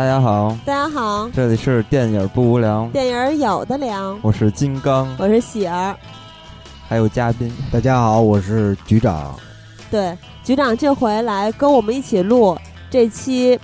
[0.00, 5.94] 大家好，大家好，这里是电影不无聊，电影有的聊，我是金刚，我是喜儿，
[6.88, 9.38] 还有嘉宾，大家好，我是局长。
[9.90, 12.56] 对，局长这回来跟我们一起录
[12.88, 13.60] 这期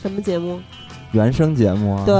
[0.00, 0.60] 什么节目？
[1.10, 2.04] 原声节目啊。
[2.06, 2.14] 对，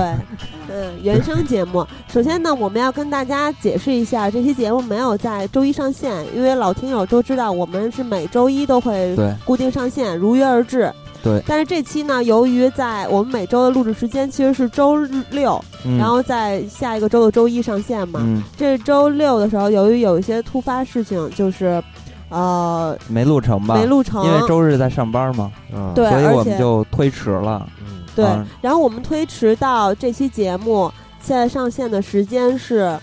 [0.69, 1.87] 嗯，原声节目。
[2.09, 10.92] 首先呢，我们要跟大家解释一下，这期节目没有在周一上线，因为老听友都知道，我们是每周一都会固定上线，如约而至。
[11.22, 11.42] 对。
[11.46, 14.96] 但是这期呢，由于在我们每周的录制时间其实是周
[15.30, 15.62] 六，
[15.98, 18.20] 然后在下一个周的周一上线嘛。
[18.22, 18.42] 嗯。
[18.56, 21.82] 这周六的时候，由于有一些突发事情，就是。
[22.30, 23.74] 呃，没录成吧？
[23.74, 27.66] 没录成，因为周日在上班嘛，嗯，对，所以我们就推迟了。
[27.80, 28.27] 嗯，对。
[28.60, 32.94] 然后我们推迟到这期节目现在上线的时间是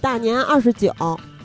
[0.00, 0.94] 大年二十九，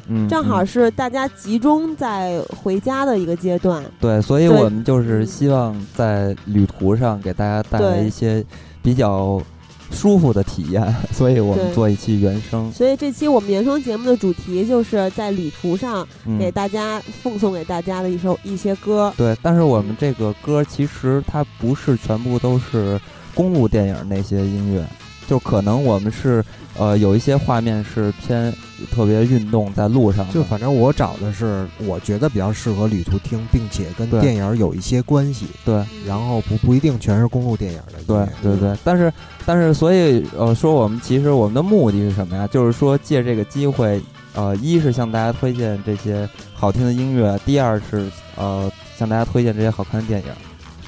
[0.07, 3.83] 嗯，正好是大家集中在回家的一个阶段。
[3.99, 8.43] 对，所以我们就是希望在旅途上给大家带来一些
[8.81, 9.41] 比较。
[9.89, 12.69] 舒服的体验，所以我们做一期原声。
[12.73, 16.05] 所以这期我们原声节目的主题就是在旅途上
[16.37, 19.13] 给大家奉送给大家的一首一些歌。
[19.15, 22.99] 对，但是我们这个歌其实它不是全部都是
[23.33, 24.85] 公路电影那些音乐。
[25.25, 26.43] 就可能我们是，
[26.77, 28.53] 呃，有一些画面是偏
[28.91, 30.29] 特别运动在路上。
[30.31, 35.47] 就反正我找的是我觉得比较适合旅途听，并且跟电影有一些关系。
[35.65, 37.93] 对，然后不不一定全是公路电影的。
[38.05, 39.11] 对对对，但是
[39.45, 42.45] 但是所以呃说我们其实我们的目的是什么呀？
[42.47, 43.99] 就是说借这个机会，
[44.33, 50.27] 呃，一是向大家推荐这些好听的音乐，第二是呃向大家推荐这些好看的电影，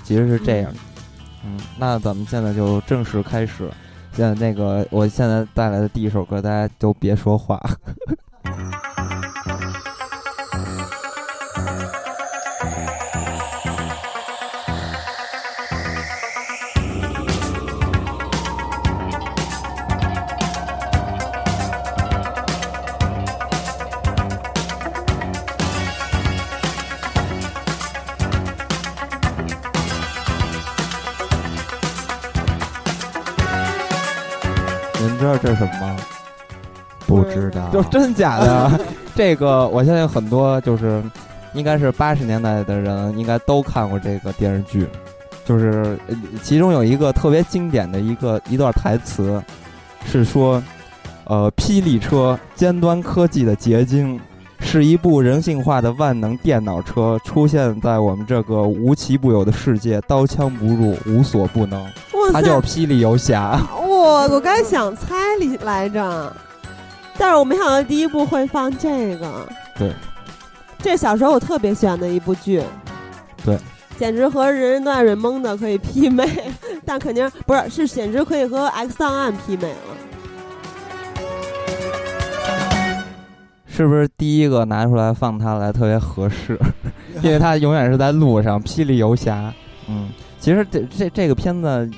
[0.04, 0.72] 其实是这样。
[1.44, 3.67] 嗯，那咱们现在就正式开始。
[4.14, 7.60] 像那个，我现在带来的第一首歌，大家都别说话。
[35.30, 35.95] 道这是什么吗？
[37.06, 38.80] 不知道，就真假的？
[39.16, 41.02] 这个我相信很多就是，
[41.54, 44.88] 应该是八十年代的人应该都看过这个电视剧，
[45.44, 45.98] 就是
[46.44, 49.42] 其中有一个特别经典的一个一段台词，
[50.06, 50.62] 是说，
[51.26, 54.20] 呃，霹雳车尖端科技的结晶，
[54.60, 61.84] 是一部人性化的万能电脑车，出现在我们这个无奇不有的世界，刀枪不入，无所不能。
[62.32, 63.60] 它就是霹雳游侠。
[63.99, 66.33] 我我刚才想猜里来着，
[67.17, 69.48] 但是我没想到第一部会放这个。
[69.77, 69.93] 对，
[70.80, 72.64] 这小时候我特别喜欢的一部剧。
[73.45, 73.58] 对，
[73.98, 76.27] 简直和人人都爱瑞蒙的可以媲美，
[76.86, 79.77] 但肯定不是，是简直可以和 X 档案媲美了。
[83.67, 86.59] 是不是第一个拿出来放它来特别合适？
[87.23, 89.54] 因为它永远是在路上，霹雳游侠。
[89.88, 90.09] 嗯。
[90.39, 91.89] 其实这这这个片子，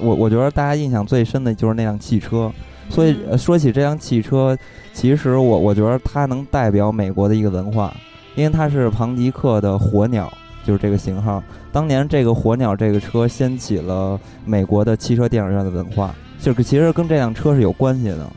[0.00, 2.50] 我我觉得大家印象最深的就是那辆汽车。
[2.88, 4.56] 所以说起这辆汽车，
[4.92, 7.94] 其实我我觉得它能代表美国的一个文化，
[8.34, 10.30] 因为它是庞迪克的火鸟，
[10.64, 11.42] 就是这个型号。
[11.70, 18.28] 当年这个火鸟这个车掀起了美国的汽车电影院的文化，就是其实跟这辆车是有关系的。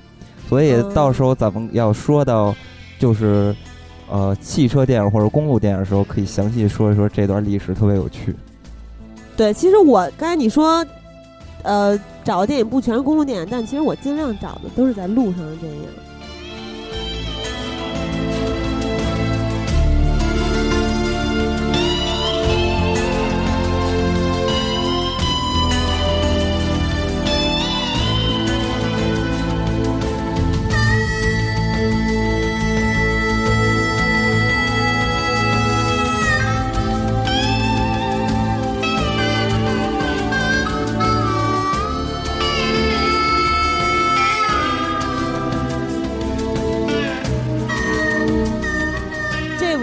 [0.48, 2.56] 所以到时候咱们要说到
[2.98, 3.54] 就是
[4.10, 8.34] 呃汽车电影或者公路电影的时候，可以详细说一说这段历史，特别有趣。
[9.38, 10.86] 对，其实我刚才你说，
[11.64, 15.82] 呃，找的电影不全是公路电影，但其实我尽量找的都是在路上的电影。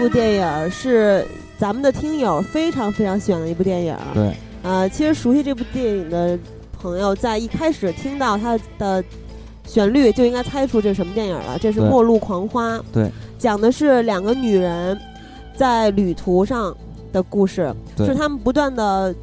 [0.03, 1.25] 部电影是
[1.57, 3.95] 咱们的听友非常非常喜欢的一部电影。
[4.13, 6.37] 对，呃，其实熟悉这部电影的
[6.79, 9.03] 朋友，在一开始听到它的
[9.65, 11.57] 旋律就应该猜出这是什么电影了。
[11.57, 12.77] 这是《末路狂花》。
[12.91, 13.09] 对，
[13.39, 14.99] 讲的是两个女人
[15.55, 16.75] 在旅途上
[17.13, 19.15] 的故事，是他们不断的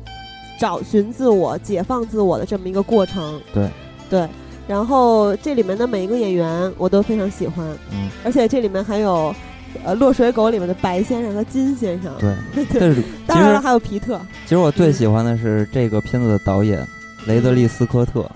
[0.59, 3.39] 找寻自我、解放自我的这么一个过程。
[3.53, 3.69] 对，
[4.09, 4.29] 对。
[4.67, 7.67] 然后这里面的每一个演员我都非常喜欢。
[7.93, 9.35] 嗯，而且这里面还有。
[9.85, 12.13] 呃《落水狗》里面的白先生和金先生。
[12.19, 12.35] 对，
[12.79, 14.21] 但是当然了，还有皮特。
[14.45, 16.87] 其实我最喜欢的是这个片子的导演
[17.27, 18.29] 雷德利·斯科特。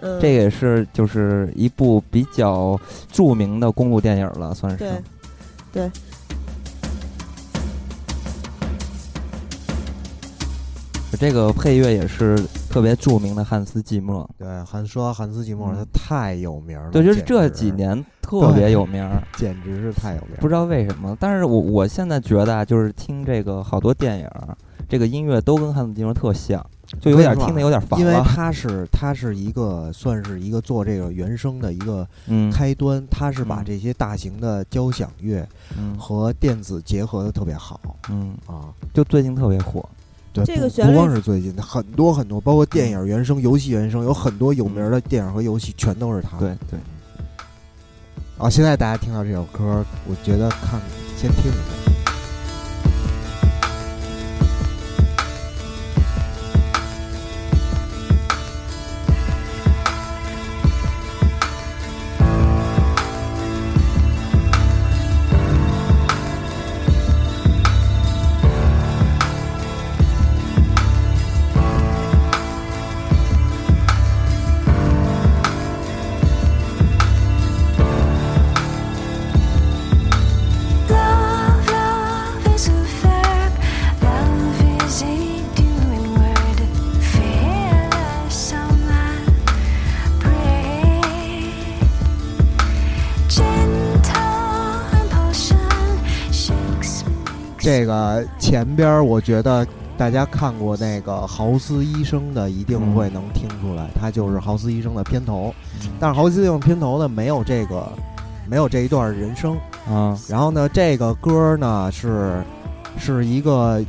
[0.00, 2.78] 嗯，这也是就是一部比较
[3.10, 4.78] 著名的公路电影了，算是。
[4.78, 4.90] 对，
[5.72, 5.90] 对。
[11.18, 12.38] 这个配乐也是
[12.70, 14.28] 特别著名的汉斯季默。
[14.38, 16.90] 对，韩说汉斯季默他太有名了。
[16.92, 19.04] 对，就是这几年特别有名，
[19.36, 20.36] 简直是太有名。
[20.38, 24.30] 不知道为什么，但是我我现在觉得啊，就是听这个好多电影，
[24.88, 26.64] 这个音乐都跟汉斯季默特像。
[27.02, 32.08] 就有点听的有点烦因为他是他是一个算是一个做这个原声的一个
[32.50, 35.46] 开端，他是把这些大型的交响乐
[35.98, 37.78] 和电子结合的特别好，
[38.08, 39.86] 嗯啊，就最近特别火。
[40.32, 46.38] 对，这个不光是最近，很多很多，包括电影原声、游戏原声，有很多有名的电影和游戏全都是他。
[46.38, 46.78] 对对。
[48.38, 50.80] 啊，现在大家听到这首歌，我觉得看
[51.16, 52.12] 先听一下。
[97.68, 99.66] 这个前边我觉得
[99.98, 105.54] 大家看过那个豪斯医生的，一定会能听出来，它就是豪斯医生的片头。
[106.00, 107.86] 但是豪斯医生片头呢，没有这个，
[108.48, 109.54] 没有这一段人声
[109.86, 110.18] 啊。
[110.30, 112.42] 然后呢，这个歌呢是
[112.98, 113.84] 是一个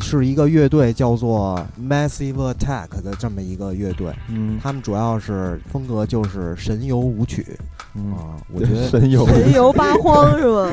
[0.00, 4.10] 是一个乐队叫做 Massive Attack 的这么一个乐队。
[4.30, 7.44] 嗯，他们主要是风格就是神游舞曲
[8.12, 8.36] 啊。
[8.52, 10.70] 我觉得神游神游八荒 是吗？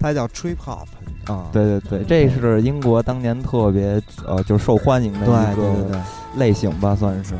[0.00, 0.86] 它叫 Trip Hop。
[1.26, 6.00] 啊，对对对，这是英国当年特别呃，就是受欢迎的一个
[6.36, 7.34] 类型吧，算是。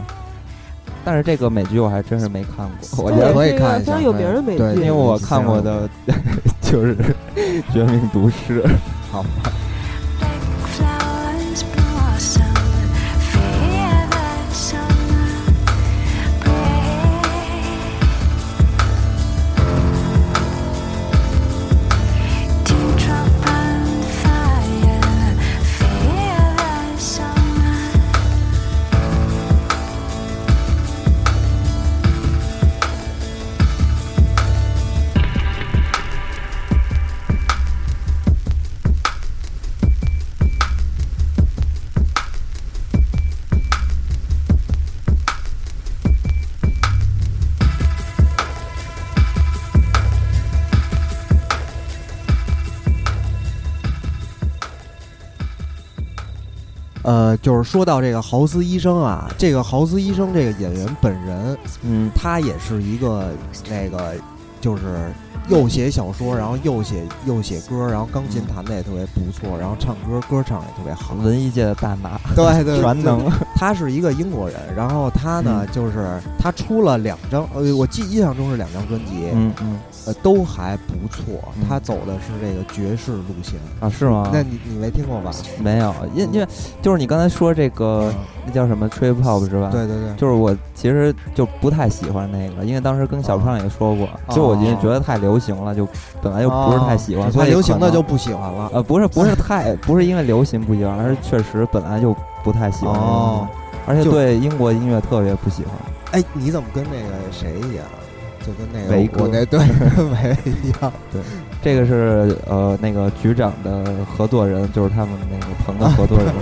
[1.04, 3.92] 但是这个美剧我还真是没看过，我觉得可以看一下。
[3.92, 5.88] 非常有名的美剧，因为我看过的
[6.60, 6.94] 就是
[7.72, 8.62] 《绝命毒师》，
[9.10, 9.28] 好吧。
[57.48, 63.30] 就是说到这个豪斯医生啊，这个豪斯医生这个演员本人，嗯，他也是一个
[63.70, 64.14] 那个，
[64.60, 65.10] 就是。
[65.48, 73.30] 又写小说，然后又写又写歌，然后钢琴弹的也特别不错，然后唱歌歌唱也特别好，文艺界的大拿，对对， 全能。
[73.56, 81.34] 他是一个英国人，然后他呢，就是他出了两张，呃，我记印象中是两张专辑，嗯嗯，呃，都还不错。
[81.68, 84.30] 他走的是这个爵士路线啊，是吗？
[84.32, 85.32] 那你你没听过吧？
[85.58, 86.46] 没有，因因为
[86.80, 88.12] 就是你刚才说这个，
[88.46, 89.70] 那叫什么 trip hop 是吧？
[89.72, 95.86] 对对对，就是我其实就不太喜欢那个，因为当时跟小胖也说过，就我觉得太流行了，就
[96.22, 98.70] 本来就不是太喜欢，所以流行的就不喜欢了。
[98.72, 102.94] 呃，不是不是太 不是因为流行不喜欢，而是确实本来就不太喜欢，
[103.86, 105.72] 而且对英国音乐特别不喜欢。
[106.12, 107.84] 哎，你怎么跟那个谁一样？
[108.46, 109.58] 就跟那个维哥那对
[110.08, 110.92] 维一样？
[111.12, 111.20] 对，
[111.62, 116.28] 这个是呃那个局长的合作人，就是他们那个棚的合作人。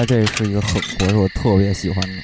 [0.00, 2.22] 来这是一个很，我，是我特别喜欢的。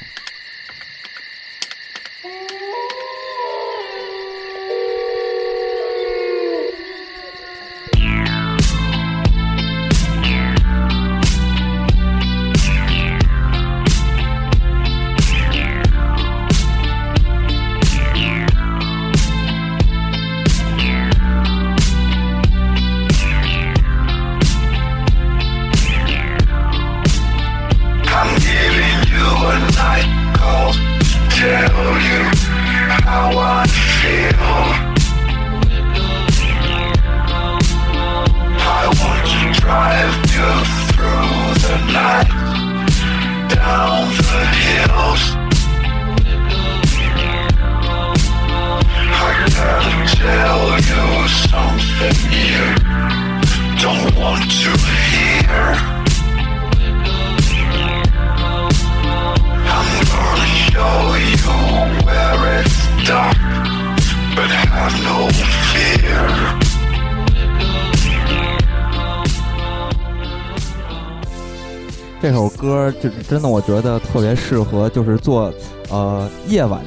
[74.46, 75.52] 适合，就是坐
[75.90, 76.80] 呃夜晚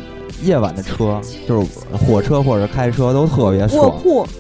[0.44, 3.94] 夜晚的车， 就是火车或者开车都特别爽。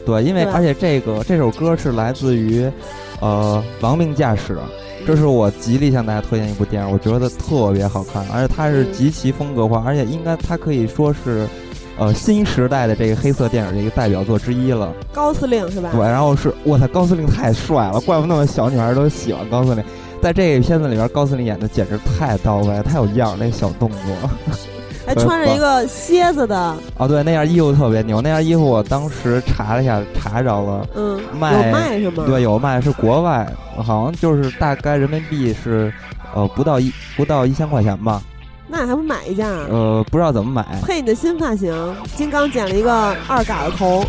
[0.06, 2.72] 对，因为而且这个这首歌是来自于
[3.20, 4.54] 呃《亡命驾驶》，
[5.06, 11.46] 这是我极力向大家推荐一部电影，我觉得特别好看，而且它是极其风格化，而且应该它可以说是
[11.98, 14.94] 呃新时代的这个黑色电影的一个代表作之一了。
[15.12, 15.90] 高司令是吧？
[15.92, 19.84] 对，然后是我操，高司令太帅了，怪不得那么小女孩都喜欢高司令。
[20.22, 24.30] 在这个片子里边，高司令演的简直太到位，太有样儿，那小动作，
[25.08, 26.76] 还穿着一个蝎子的。
[26.98, 32.24] 哦，对，那件衣服特别牛，那件衣服我当时查了一下，查着了，嗯，卖有卖是吗？
[32.28, 33.48] 对，有卖，是国外，
[33.78, 35.92] 好像就是大概人民币是，
[36.36, 38.22] 呃，不到一不到一千块钱吧。
[38.68, 39.50] 那还不买一件？
[39.50, 40.64] 呃，不知道怎么买。
[40.84, 41.74] 配你的新发型，
[42.16, 44.04] 金刚剪了一个二嘎子头。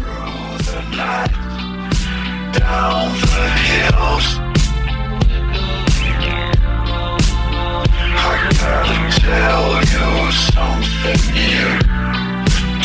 [8.70, 11.66] Having tell you something you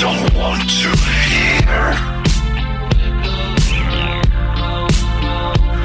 [0.02, 1.94] don't want to hear.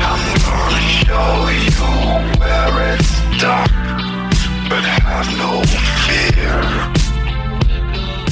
[0.09, 1.31] I'm gonna show
[1.67, 1.89] you
[2.41, 3.71] where it's dark,
[4.71, 5.63] but have no
[6.07, 6.61] fear.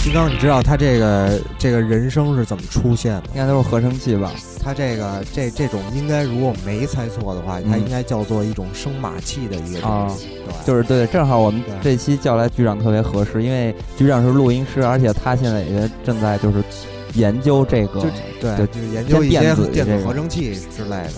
[0.03, 3.25] 金刚，你知道他这个这个人声是怎么出现的？
[3.35, 4.31] 应该都是合成器吧？
[4.69, 10.29] 他这个这这种应该，如果没猜错的话，它应该叫做一种升马器的一个东西。
[10.45, 16.63] 对，就是对，正好我们这期叫来局长特别合适，因为局长是录音师，而且他现在也正在就是
[17.15, 18.03] 研究这个，
[18.43, 19.41] 对，就是研究一些
[19.73, 21.13] 电子合成器之类的。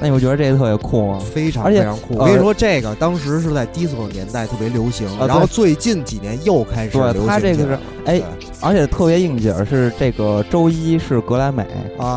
[0.00, 1.18] 那你会觉得这个特别酷吗？
[1.32, 2.16] 非常非常酷！
[2.16, 7.26] 我跟你说，这个当时是在迪斯科年代特别流行，然后最近几年又开始流行。
[7.26, 8.20] 它这个是哎，
[8.60, 11.66] 而且特别应景是这个周一是格莱美，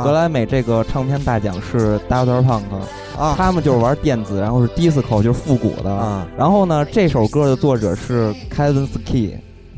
[0.04, 2.64] 格莱美这个唱片大奖是 Doctor Punk，
[3.18, 5.90] 啊，他们就是玩电子，然后是 disco 就是复古的。
[5.90, 9.36] 啊，然后呢，这首歌的作者是 Kevin Ski，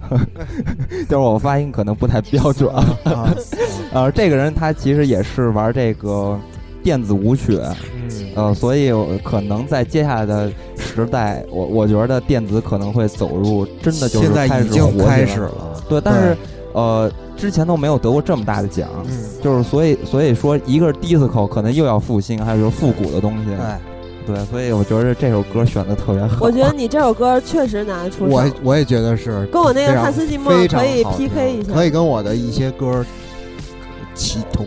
[1.08, 3.34] 就是我发音可能不太标准啊。
[3.94, 6.40] 呃，这个人他其实也是玩这个。
[6.84, 7.60] 电子舞曲，
[7.96, 8.92] 嗯，呃，所以
[9.24, 15.84] 可能在接下来的时代，我我觉得电子可能会走入真的就是开始火开始了。
[15.88, 16.38] 对，但是
[16.74, 19.12] 呃，之前都没有得过这么大的奖，嗯，
[19.44, 23.52] 就是所以所以说，一个是 disco 可能又要复兴，还有就是复古的东西，
[24.26, 26.38] 对，对，所以我觉得这首歌选的特别好。
[26.40, 33.06] 我觉得你这首歌确实拿得出手，我我也觉得是，跟我那个汉斯季默可以 PK 一下，可以跟我的一些歌
[34.14, 34.66] 齐同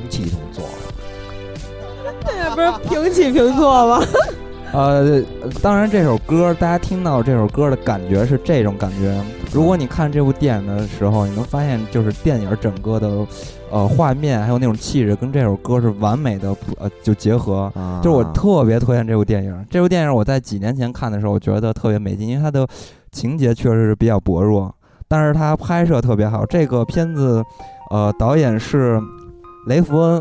[2.54, 4.04] 不是平起平坐吗？
[4.72, 5.22] 呃，
[5.62, 9.16] 当然，这首歌大家听到这首歌的感觉是这种感觉。
[9.52, 13.24] 如果你看这部电影的时候，你能发现，就是电影整个的
[13.70, 17.72] 呃画面还有那种气质，跟这首歌是完美的呃就结合。
[18.02, 19.66] 就是我特别推荐这部电影。
[19.70, 22.66] 这部电影我在几年前看的时候，我觉得特别美劲，因为它的
[23.12, 24.74] 情节确实是比较薄弱，
[25.06, 26.44] 但是它拍摄特别好。
[26.44, 27.44] 这个片子
[27.92, 29.00] 呃导演是
[29.68, 30.20] 雷弗恩。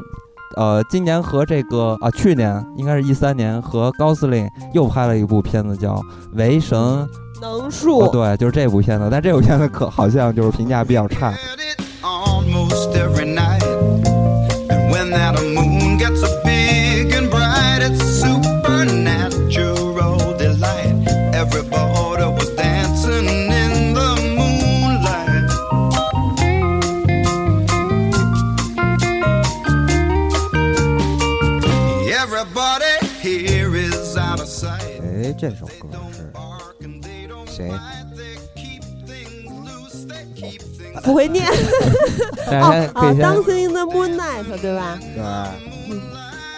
[0.55, 5.95] 呃，今年和这个啊，去年应该是一三年和高司令又拍了一部片子，叫
[6.33, 6.77] 《维神
[7.41, 8.03] 能术》。
[8.11, 11.33] 对，就是这部片子，但这部片子可好像就是评价比较差。
[35.43, 36.31] 这首歌是
[37.51, 37.69] 谁？
[41.03, 41.45] 不会念。
[42.47, 44.97] 哦哦，Dancing in the Moonlight，对吧？
[45.13, 45.99] 对。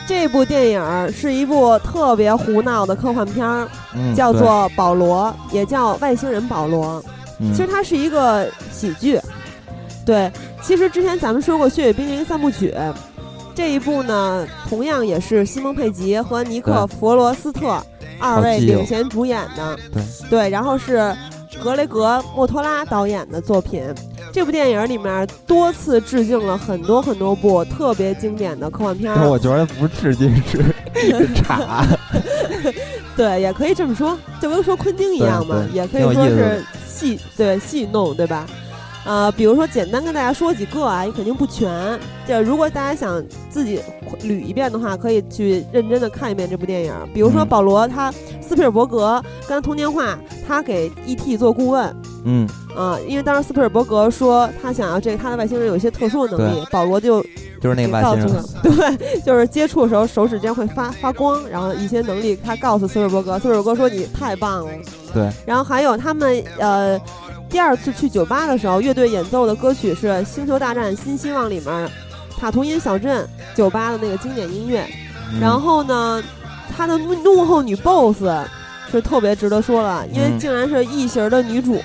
[0.08, 3.68] 这部电影是一部特别胡闹的科幻片儿，
[4.16, 7.04] 叫做《保罗》，也叫《外星人保罗》。
[7.56, 9.20] 其实它是一个喜剧。
[10.06, 12.72] 对，其实之前咱们说过《血与冰凌》三部曲，
[13.56, 17.84] 这一部呢，同样也是西蒙·佩吉和尼克·弗罗斯特
[18.20, 19.78] 二位领衔主演的。
[19.94, 20.04] 对。
[20.30, 21.16] 对，然后是
[21.64, 23.84] 格雷格·莫托拉导演的作品。
[24.34, 29.30] 这部电影里面多次致敬了很多很多部特别经典的科幻片儿。
[29.30, 30.36] 我觉得不是致敬，
[30.94, 31.86] 是差。
[33.16, 38.46] 对，也可以这么说，就跟说昆汀一样嘛，也可以说是戏对戏弄，对吧？
[39.06, 42.00] 呃，比如说简单跟大家说几个啊，也肯定不全。
[42.28, 43.80] 就如果大家想自己
[44.24, 46.94] 捋一遍的话，可以去认真的看一遍这部电影。
[47.14, 51.38] 比如说保罗他斯皮尔伯格跟他通电话，他给 E.T.
[51.38, 51.96] 做顾问。
[52.26, 57.22] 嗯啊，因为当时斯皮尔伯格说他想要这个他的外星人有一些特殊的能力，保罗就
[57.62, 58.44] 就是那个外星人，
[58.98, 64.72] 对，就是接触的时候手指间会发发光，然后一些能力他告诉斯皮尔伯格，斯皮尔伯格说你太棒了。
[65.14, 67.00] 对，然后还有他们呃。
[67.56, 71.90] 第二次去酒吧的时候，乐队演奏的歌曲是《星球大战：新希望》里面
[72.38, 74.86] 塔图因小镇酒吧的那个经典音乐。
[75.40, 76.22] 然后呢，
[76.76, 78.26] 他的幕后女 boss
[78.92, 81.82] 是特别值得说了，因为竟然是异形的女主，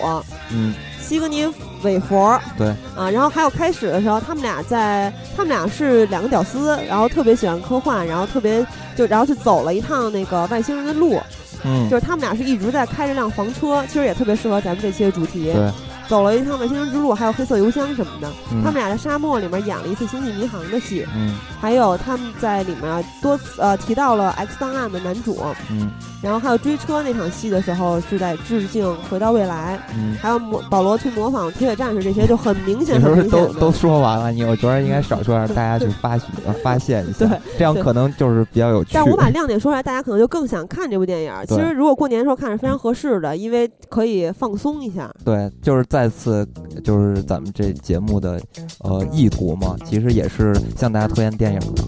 [0.52, 1.46] 嗯，西格尼
[1.84, 2.36] 韦佛。
[2.58, 11.20] 对啊，然后还有开始的时候，他们俩在，他们俩是两个屌丝，然后特别喜欢科幻，然后特别就然后去走了一趟那个外星人的路。
[11.64, 15.52] 嗯，就是他们俩是一直在开着辆房车，其实也特别适合咱们这期的主题。
[15.52, 15.70] 对，
[16.10, 18.28] 走了一趟外星人之路，还有黑色邮箱什么的。
[18.64, 21.06] 他们俩在沙漠里面演了一次星际迷航的戏。
[21.14, 25.38] 嗯，还有他们在里面多次呃提到了 X 档案的男主。
[25.70, 25.88] 嗯。
[26.20, 32.98] 然后还有追车那场戏的时候是在致敬《回到未来》，嗯，还有模保罗去模仿铁血战士这些就很明显。
[32.98, 34.30] 你是不是都都说完了？
[34.30, 36.18] 你我觉得应该少说，让大家去发
[36.62, 38.90] 发现一下，对，这样可能就是比较有趣。
[38.92, 41.32] 但我把亮点说出来，大家可能就更想看这部电影。
[41.46, 45.10] 其实如果过年的时候看是非常合适的，因为可以放松一下。
[45.24, 46.48] 对，就是再次
[46.82, 48.40] 就是咱们这节目的
[48.78, 51.84] 呃意图嘛，其实也是向大家推荐电影的。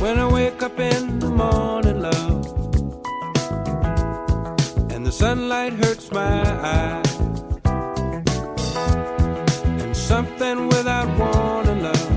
[0.00, 2.48] When I wake up in the morning, love.
[4.90, 7.15] And the sunlight hurts my eyes.
[10.06, 12.10] Something without warning, love,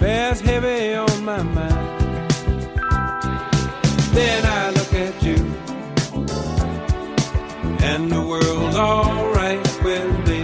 [0.00, 2.30] bears heavy on my mind.
[4.14, 5.38] Then I look at you,
[7.90, 10.40] and the world's alright with me.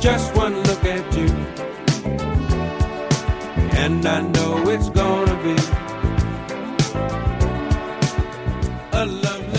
[0.00, 1.28] Just one look at you
[3.84, 4.43] and I know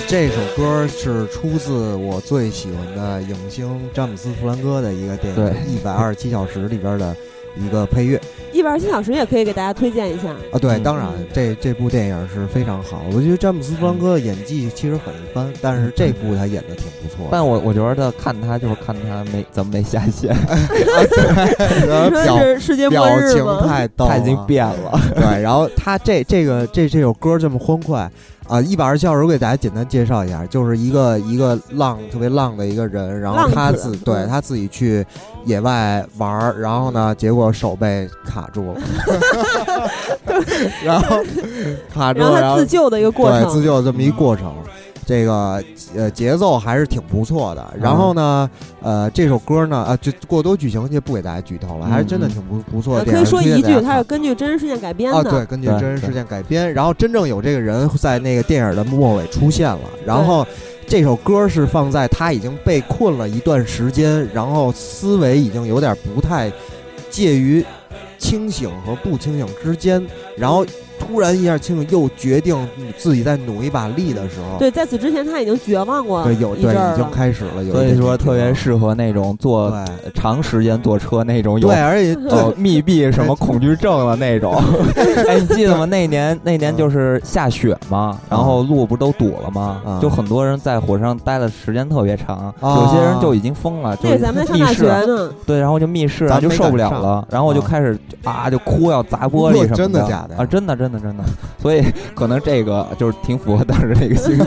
[0.08, 7.16] 这首歌是出自我最喜欢的影星詹姆斯·弗兰哥的一个电影《一百二十七小时》里边的
[7.58, 8.22] 一个配乐。
[8.54, 10.60] 一百二十七小时也可以给大家推荐一下啊！
[10.60, 13.04] 对，当然这这部电影是非常好。
[13.14, 17.28] 我觉得詹姆斯·弗兰哥的演技其实很一般，但是这部他演的挺不错。
[17.32, 20.34] 但我我觉得他看他就是看他没怎么没下线，
[22.24, 25.02] 表世界表情太逗，他已经变了。
[25.16, 28.10] 对，然后他这这个这这首歌这么欢快。
[28.48, 35.06] 啊，一百二十小时，我给大家简单介绍一下，就是一个一个浪特别浪的一个人，然后他自对他自己去
[35.46, 38.82] 野外玩儿，然后呢，结果手被卡住了，
[40.86, 41.18] 然后
[41.92, 44.54] 卡住，然后自救的一个过程，对，自救这么一过程。
[45.06, 45.64] 这个
[45.96, 48.50] 呃节奏还是挺不错的，然后呢，
[48.82, 53.06] 呃这首歌呢啊就过多剧情就不给大家剧透了，还是真的挺不不错的。
[53.06, 55.18] 可以说一句，它是根据真实事件改编的。
[55.18, 60.46] 啊，对，根据真实事件改编，然后真正有这个人在那个电影的末尾出现了，然后
[60.88, 66.52] 这首歌是放在他已经被困了一段时间，然后思维已经有点不太
[67.12, 67.64] 介于
[68.18, 70.04] 清醒和不清醒之间，
[70.36, 70.66] 然后。
[71.08, 72.56] 突然一下清醒，又决定
[72.98, 79.74] 自己再努一把力的时候，对，在此之前他已经绝望过，对，有对已经开始了，所以说特别适合那种坐
[80.14, 84.56] 长时间坐车那种有对，而且 有密闭什么恐惧症的那种。
[85.28, 85.86] 哎，你记得吗？
[85.86, 90.00] 那年那年就是下雪嘛，然后路不都堵了吗？
[90.02, 93.96] 就很多人在火车上待的时间特别长，有些人就已经疯了。
[93.98, 100.46] 对，咱们上大学呢，对，然后就密室然后就受不了了，然后就开始啊就哭要砸玻璃什么的，真的假的啊？
[100.46, 100.95] 真的真的。
[101.02, 101.24] 真的。
[101.60, 101.84] 所以
[102.16, 104.46] 可能这个就是挺符合当时那个心情。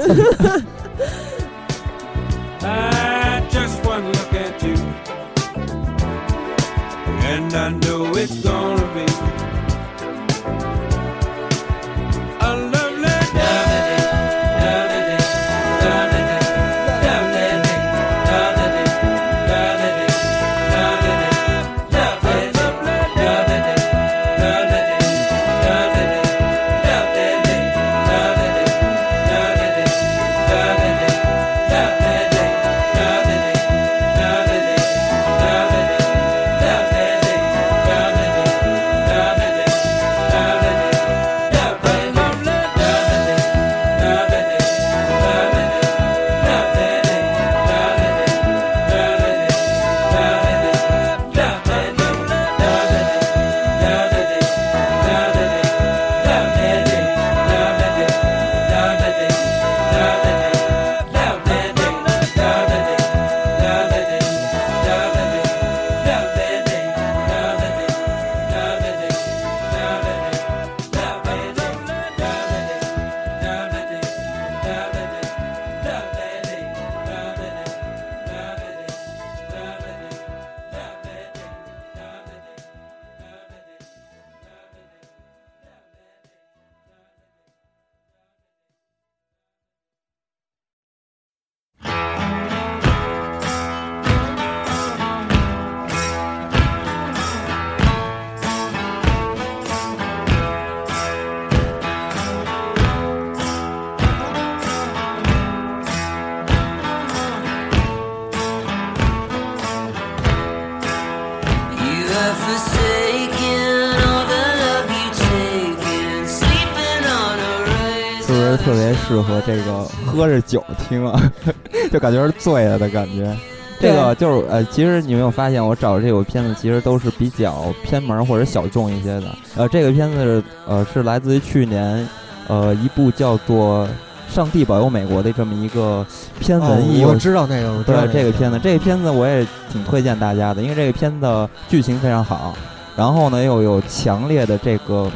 [120.18, 121.32] 喝着酒听啊，
[121.92, 123.32] 就感觉是醉了的感觉。
[123.80, 129.26] 这个就是呃，其实你没有发现，我找的这部片子其实都是比较偏门或者小众一些的。
[129.56, 132.04] 呃，这个片子呃是来自于去年
[132.48, 133.86] 呃一部叫做
[134.34, 136.04] 《上帝保佑美国》的这么一个
[136.40, 137.04] 偏文艺。
[137.04, 142.54] 我知道那个，对这个片子，这个片子我也挺推荐大家的，因为这个片子剧情非常好，
[142.96, 145.08] 然后呢又有强烈的这个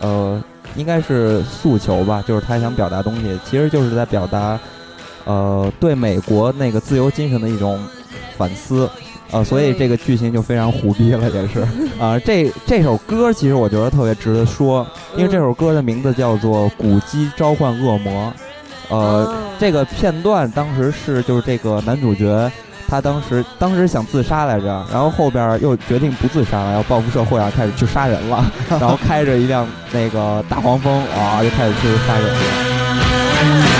[0.00, 0.42] 呃。
[0.76, 4.58] 应该是诉求吧，就是他想表达东西，其实就是在表达，
[5.24, 7.78] 呃，对美国那个自由精神的一种
[8.36, 8.88] 反思，
[9.30, 11.60] 呃，所以这个剧情就非常虎逼了，也是
[11.98, 12.18] 啊。
[12.18, 14.86] 这这首歌其实我觉得特别值得说，
[15.16, 18.32] 因为这首歌的名字叫做《古鸡召唤恶魔》，
[18.94, 22.50] 呃，这个片段当时是就是这个男主角。
[22.88, 33.75] 他当时当时想自杀来着，然后后边又决定不自杀了，要报复社会啊，开始去杀人了， 然后开着一辆那个大黄蜂啊，就开始去杀人了。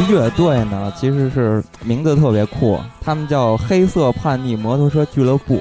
[0.00, 5.60] 个乐队呢，其实是名字特别酷，他们叫黑色叛逆摩托车俱乐部。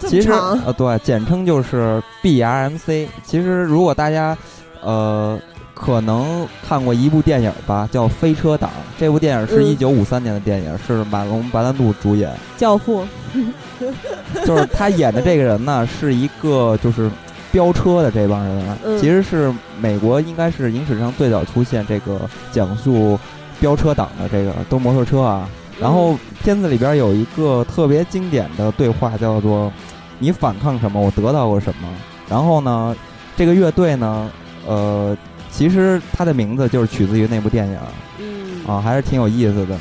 [0.00, 0.30] 其实
[0.64, 3.08] 呃，对，简称就是 BRMC。
[3.24, 4.36] 其实如果大家
[4.80, 5.38] 呃
[5.74, 8.70] 可能看过一部电影吧，叫《飞车党》。
[8.98, 12.32] 这部电影是一九五三年的电影，是马龙白兰度主演。
[12.56, 13.04] 教父。
[14.46, 17.10] 就是他演的这个人呢，是一个就是
[17.52, 22.20] 飙车的这帮人，其实是美国应该是影史上最早出现这个
[22.52, 23.18] 讲述。
[23.60, 25.48] 飙车党的这个都摩托车啊，
[25.80, 29.72] 然后片子里边有一个特别经典的对话，叫做
[30.18, 31.88] “你反抗什么，我得到过什么”。
[32.28, 32.94] 然后呢，
[33.36, 34.30] 这个乐队呢，
[34.66, 35.16] 呃，
[35.50, 37.78] 其实它的名字就是取自于那部电影，
[38.18, 39.76] 嗯，啊，还是挺有意思的。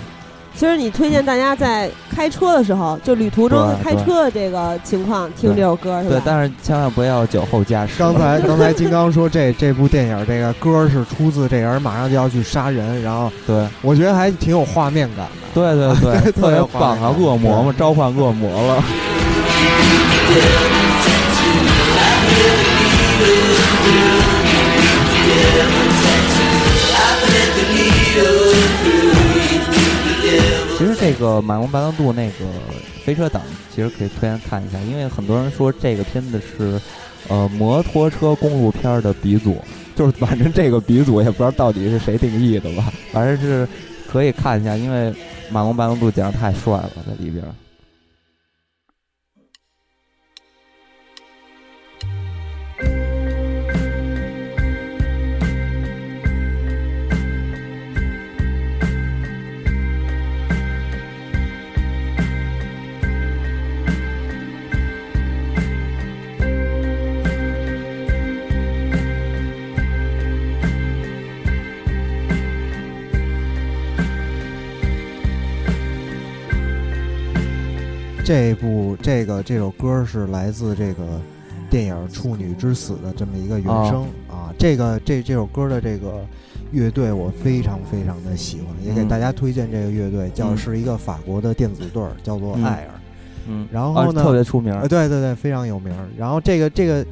[0.57, 6.15] 其实你推荐大家在开车的时候，就旅途中开车的这个情况听这首歌是吧？
[6.15, 7.93] 对，但是千万不要酒后驾驶。
[7.99, 15.31] 刚才刚才金刚说这 这部电影这个歌是出自这人马上就要去杀人，然后对我觉得还挺有画面感的。
[15.53, 17.13] 对对对， 特别棒啊！
[17.15, 18.83] 恶魔嘛，召唤恶魔了。
[31.07, 32.45] 这个《马龙白兰度》那个
[33.05, 33.41] 飞车党，
[33.73, 36.77] 其实可以推荐看一下，因为很多人说这个片子是
[37.29, 39.55] 呃摩托车公路片的鼻祖，
[39.95, 43.65] 就是反正这个鼻祖也不知道到底是谁定义的吧，反正是
[44.05, 45.13] 可以看一下，因为
[45.49, 47.41] 马龙白兰度简直太帅了在里边。
[78.27, 81.01] 这部这个这首歌是来自这个
[81.69, 84.51] 电影《处女之死》的这么一个原声啊。
[84.59, 86.19] 这个这这首歌的这个
[86.73, 92.99] 乐队我非常非常的喜欢，也给大家推荐这个乐队，叫是一个法国的电子队，叫做艾尔。
[93.47, 94.77] 嗯，然后呢，特别出名。
[94.89, 95.95] 对对对，非常有名。
[96.17, 97.05] 然后这个这个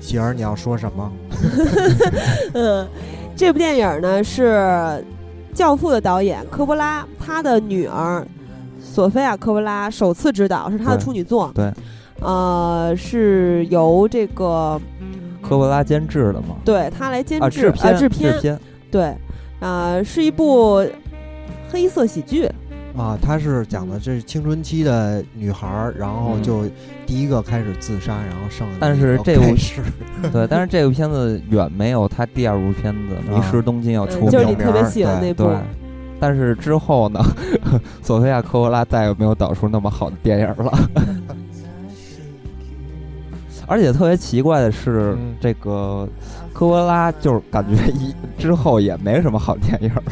[0.00, 1.12] 喜儿，你要说什么？
[2.54, 2.86] 嗯，
[3.34, 4.52] 这部电影呢是
[5.52, 8.24] 《教父》的导演科波拉他的女儿。
[8.92, 11.72] 索菲亚·科波拉首次执导是她的处女作，对，
[12.20, 14.80] 呃，是由这个
[15.40, 16.56] 科波拉监制的嘛？
[16.64, 18.58] 对他来监制啊，制片，
[18.90, 19.14] 对，
[19.60, 20.84] 啊，是一部
[21.70, 22.50] 黑色喜剧。
[22.96, 26.64] 啊，他是讲的这是青春期的女孩，然后就
[27.06, 29.80] 第一个开始自杀，然后剩但是这部是
[30.32, 35.48] 对，但是这部片子远没有他第二部片子《迷失东京》要出名，就是你特别喜欢那部。
[36.20, 37.20] 但是之后呢，
[38.02, 40.78] 索菲亚·科波拉再也没有导出那么好的电影了。
[43.66, 46.06] 而且特别奇怪的是，这个
[46.52, 50.02] 科波拉就是感觉一之后也没什么好电影了。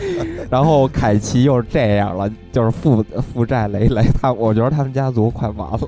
[0.50, 4.04] 然后凯奇又是这样了，就是负负债累累。
[4.20, 5.80] 他我觉得他们家族快完了。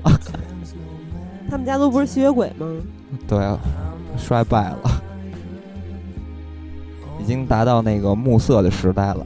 [1.49, 2.65] 他们家族不是吸血鬼吗？
[3.27, 3.39] 对，
[4.17, 5.02] 衰败了。
[7.23, 9.23] 已经达到那个暮色的时代了，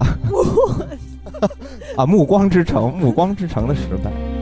[1.97, 4.36] 啊，暮光之城，暮光之城的时代。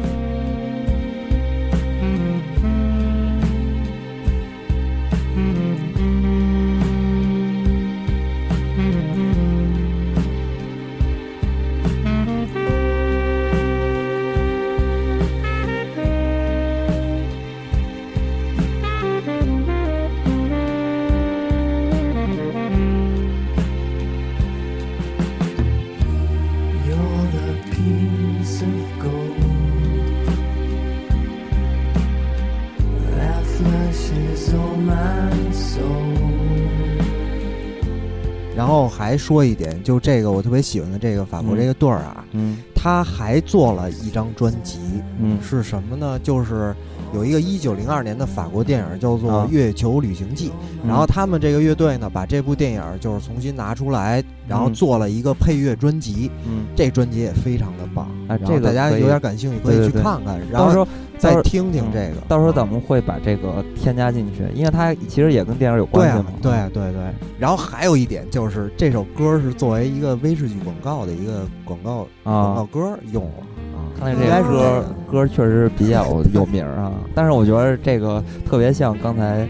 [39.15, 44.77] 还说一点，就这个我特别喜欢的这个法国这个队儿啊，嗯，他还做了一张专辑，
[45.21, 46.19] 嗯，是什么呢？
[46.19, 46.75] 就是
[47.13, 50.49] 有一个一九零二年的法国电影叫做《月球旅行记》，
[50.85, 60.85] 然后他们这个乐队呢，把这部电影就是重新拿出来，然后做了一个配乐专辑，嗯，这专辑也非常的棒，哎，这个大家有点感兴趣可以去看看，然后。
[61.17, 66.25] 再听听这个，到时候咱们会把这个添加进去，因为它其实也跟电影有关系嘛。
[66.41, 67.01] 对对对。
[67.39, 73.31] 然后还有一点就是，这首歌是作为一个威士忌广告的一个广告广告歌用了
[73.73, 73.79] 啊。
[73.97, 76.91] 看来这个歌歌确实比较有名啊。
[77.15, 79.47] 但是我觉得这个特别像刚才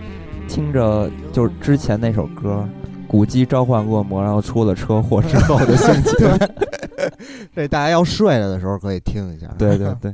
[0.48, 2.68] 听着就是之前那首歌
[3.08, 6.28] 《古鸡召唤恶魔》，然后出了车祸之后的心情。
[7.56, 9.48] 这大家要睡了的时候可以听一下。
[9.58, 10.14] 对对对。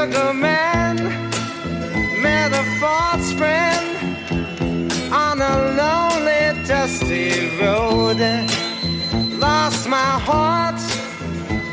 [0.00, 0.96] Sugar man
[2.22, 3.86] met a false friend
[5.12, 8.16] on a lonely, dusty road.
[9.38, 10.80] Lost my heart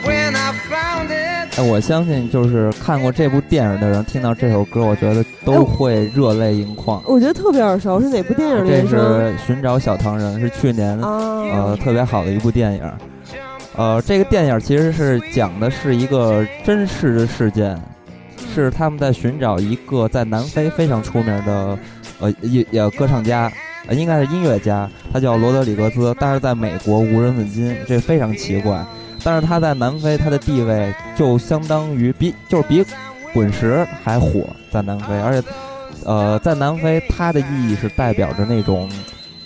[0.04, 1.58] when I found it.
[1.58, 7.02] 哎，我相信就是看过这部电影的人，听到这首歌，我觉得都会热泪盈眶。
[7.06, 8.66] 我觉得特别耳熟，是哪部电影？
[8.68, 8.98] 这是
[9.46, 12.82] 《寻找小唐人》，是去年呃特别好的一部电影。
[13.78, 17.80] 呃，这个电影其实是讲的是一个真实的事件。
[18.63, 21.78] 是他们在寻找一个在南非非常出名的
[22.20, 23.52] 呃也也歌唱家，
[23.91, 28.86] 应该是音乐家，他叫罗德里格兹，但是在美国无人问津，这非常奇怪。
[29.24, 32.86] 但是他在南非他的地位就相当于比 就是比
[33.34, 35.48] 滚石还火在南非，而且
[36.06, 38.89] 呃在南非他的意义是代表着那种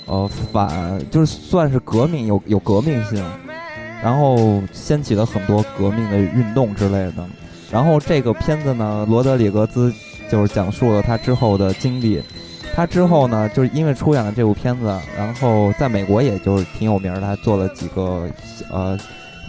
[0.05, 3.23] 呃反就是算是革命有有革命性。
[4.03, 7.23] 然后掀起了很多革命的运动之类的，
[7.71, 9.93] 然后这个片子呢，罗德里格兹
[10.29, 12.21] 就是讲述了他之后的经历。
[12.73, 18.29] 他之后呢，就是因为出演了这部片子，然后在美国也就是挺有名的，他做了几个
[18.71, 18.97] 呃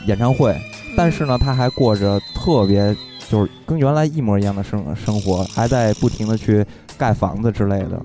[0.07, 0.57] 演唱会。
[0.97, 2.95] 但是呢，他还过着特别
[3.29, 6.65] 就是跟原来一模一样的生生活，还在不停的去
[6.99, 8.03] 盖房子之类的，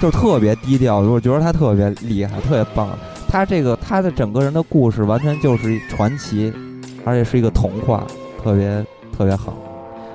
[0.00, 1.00] 就特别低调。
[1.00, 2.88] 我觉得他特别厉害，特别棒。
[3.28, 6.52] 他这个他的整个人的故事完全就是传奇，
[7.04, 8.06] 而且是一个童话，
[8.42, 8.84] 特别
[9.16, 9.54] 特别好。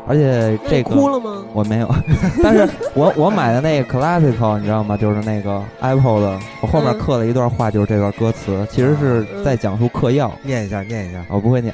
[0.07, 1.43] 而且这个哭了吗？
[1.53, 1.95] 我没有，
[2.41, 4.97] 但是我我买的那个 classical 你知道吗？
[4.97, 10.31] 就是那个 Apple 的，我后面刻了一段话，就是这段歌词，其实是在讲述嗑药。
[10.41, 11.71] 念一下，念一下，我不会念。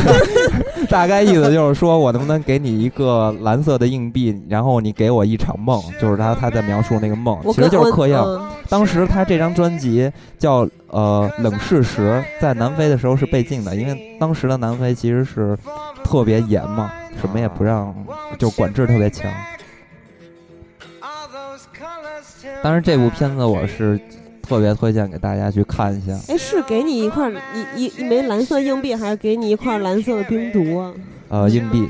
[0.90, 8.38] 大概意思就是说我能不能给你一个蓝色的硬币，然后你给我一场梦，就是他他在描述那个梦，其实就是嗑药。
[8.68, 15.58] 当时他这张专辑叫呃冷事实，在南非的时候是被禁的，因为当时的南非其实是
[16.04, 16.92] 特别严嘛。
[17.20, 17.94] 什么也不让，
[18.38, 19.30] 就管制特别强。
[22.62, 24.00] 当然，这部片子我是
[24.42, 26.12] 特别推荐给大家去看一下。
[26.28, 30.92] 哎，是给你一块一一一枚蓝色硬币，还是给你一块蓝色的冰毒啊？
[31.28, 31.88] 呃，硬币。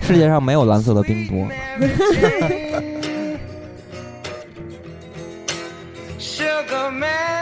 [0.00, 1.46] 世界上没有蓝色的冰毒。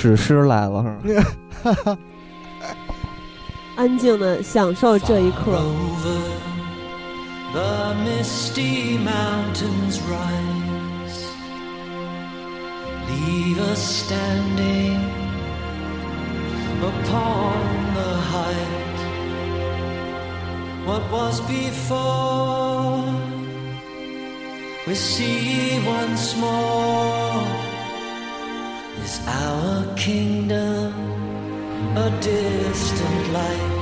[0.00, 0.96] 史诗来了，
[3.76, 5.60] 安静的享受这一刻。
[27.32, 27.59] Is
[29.26, 30.92] our kingdom
[31.96, 33.78] a distant light?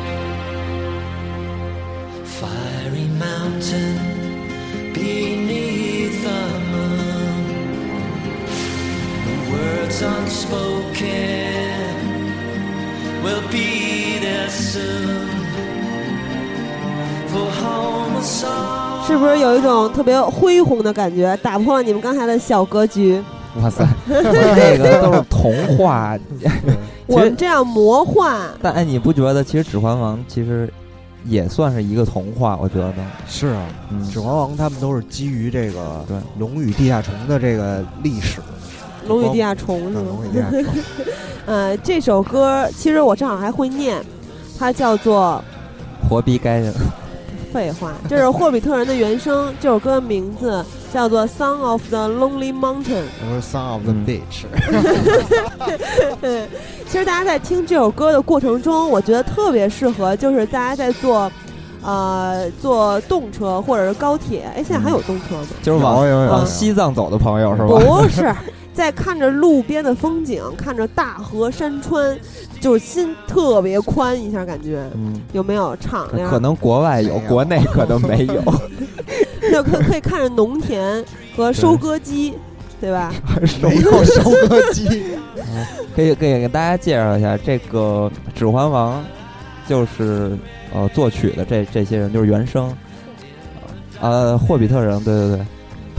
[2.24, 3.98] Fiery mountain
[4.94, 7.44] beneath the moon.
[9.26, 11.02] The words unspoken
[13.22, 15.28] will be there soon.
[17.28, 19.06] For home a song.
[19.06, 23.22] 是不是有一种特别恢宏的感觉，打破了你们刚才的小格局？
[23.62, 26.16] 哇塞， 这个都是童话。
[27.06, 28.40] 我们这样魔幻。
[28.62, 30.72] 但哎，你不觉得其实《指环王》其实
[31.24, 32.58] 也算是一个童话？
[32.60, 32.92] 我觉得
[33.26, 38.40] 是啊，《嗯指环王》他们都是基于这个对龙与地下虫的这个历史。
[39.06, 40.02] 龙与地下虫是吗？
[40.06, 40.64] 龙与地下虫。
[41.46, 43.96] 呃，这首歌其实我正好还会念，
[44.58, 45.42] 它叫做
[46.08, 46.72] 《活逼该人》。
[47.52, 49.52] 废话，这是霍比特人的原声。
[49.60, 52.82] 这首歌名字叫做《Song of the Lonely Mountain》。
[53.22, 54.44] 我说《Song of the Beach》。
[56.88, 61.30] 其实大家在听这首歌的过程中，我觉得特别适合，就是大家在坐，
[61.82, 64.50] 呃，坐动车或者是高铁。
[64.54, 65.46] 哎，现在还有动车吗？
[65.62, 67.66] 就是往往西藏走的朋友是吧？
[67.68, 68.34] 不是。
[68.78, 72.16] 在看着路边的风景，看着大河山川，
[72.60, 76.30] 就是心特别宽一下，感觉，嗯，有没有敞亮？
[76.30, 78.40] 可能国外有，国内可能没有。
[79.50, 81.04] 就可可以看着农田
[81.36, 82.34] 和收割机，
[82.80, 83.12] 对吧？
[83.60, 84.86] 没有收割机。
[85.96, 88.08] 可以可以给大家介绍一下，这个
[88.38, 89.02] 《指环王》
[89.68, 90.38] 就是
[90.72, 92.72] 呃作曲的这这些人，就是原声，
[94.00, 95.46] 呃，霍比特人，对对对。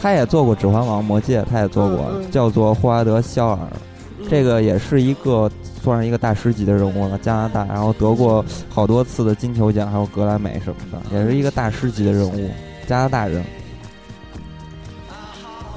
[0.02, 3.60] 他也做过《指环王》《魔戒》，他也做过，叫做霍华德·肖尔，
[4.30, 5.52] 这个也是一个
[5.84, 7.18] 算是一个大师级的人物了。
[7.18, 12.50] 加拿大，然后得过好多次的金球奖，还有格莱美什么的，也是一个大师级的人物。
[12.88, 13.44] 加拿大人。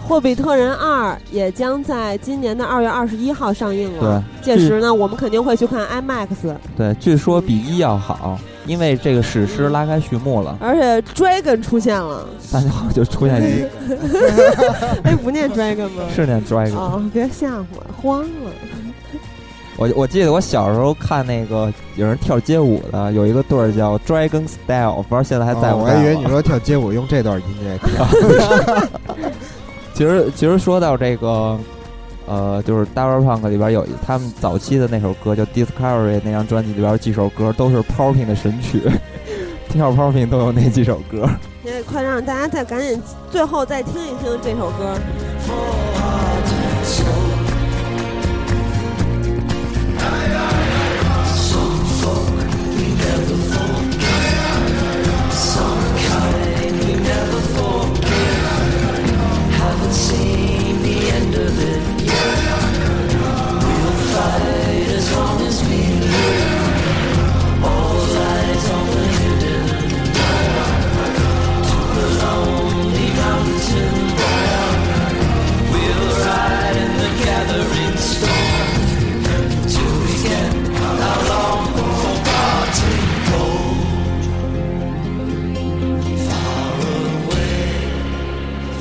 [0.05, 4.23] 霍比特人二》也将在今年的二月二十一号上映了。
[4.43, 6.29] 对，届时呢，我们肯定会去看 IMAX。
[6.77, 10.57] 对，据说比一要好，因为这个史诗拉开序幕了。
[10.61, 13.65] 而且 Dragon 出现了，大家好就出现一，
[15.05, 16.05] 哎，不念 Dragon 吗？
[16.15, 16.75] 是念 Dragon。
[16.75, 18.51] 哦，别吓唬我，慌了。
[19.79, 25.75] 我我记得我小时候看那个有人跳街舞的，有一个队儿叫 Dragon Style，不知道现在还在不在。
[25.75, 28.07] 我还以为你说跳街舞用这段音乐跳。
[29.95, 31.59] 其实其实说到这个，
[32.27, 38.83] 呃，就是 Daft Punk 里边有他们早期的那首歌叫 Discovery，那张专辑里边几首歌都是 Popping 的神曲，
[39.69, 41.29] 跳 Popping 都有那几首歌。
[41.65, 43.01] 现在快让大家再赶紧
[43.31, 45.92] 最后再听一听这首歌。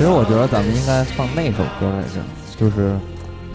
[0.02, 2.18] 其实我觉得咱们应该放那首歌来着，
[2.58, 2.98] 就是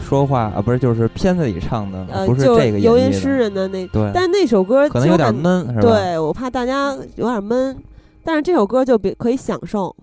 [0.02, 3.86] 说话啊，不是，就是片子里唱的，不是这个游吟诗人的那。
[3.88, 4.10] 对。
[4.14, 5.82] 但那首歌可能有点闷，是吧？
[5.82, 7.76] 对，我怕大家有点闷，
[8.24, 9.93] 但是这首歌就比可以享受。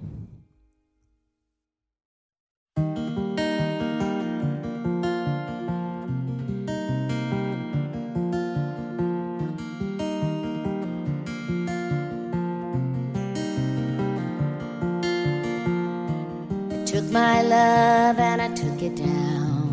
[16.95, 19.67] Took my love and I took it down.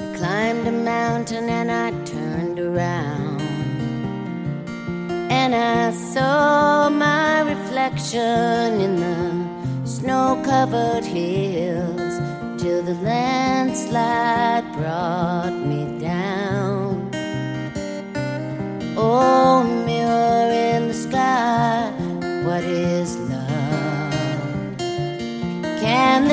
[0.00, 3.42] I climbed a mountain and I turned around.
[5.30, 12.14] And I saw my reflection in the snow covered hills
[12.56, 17.10] till the landslide brought me down.
[18.96, 19.81] Oh,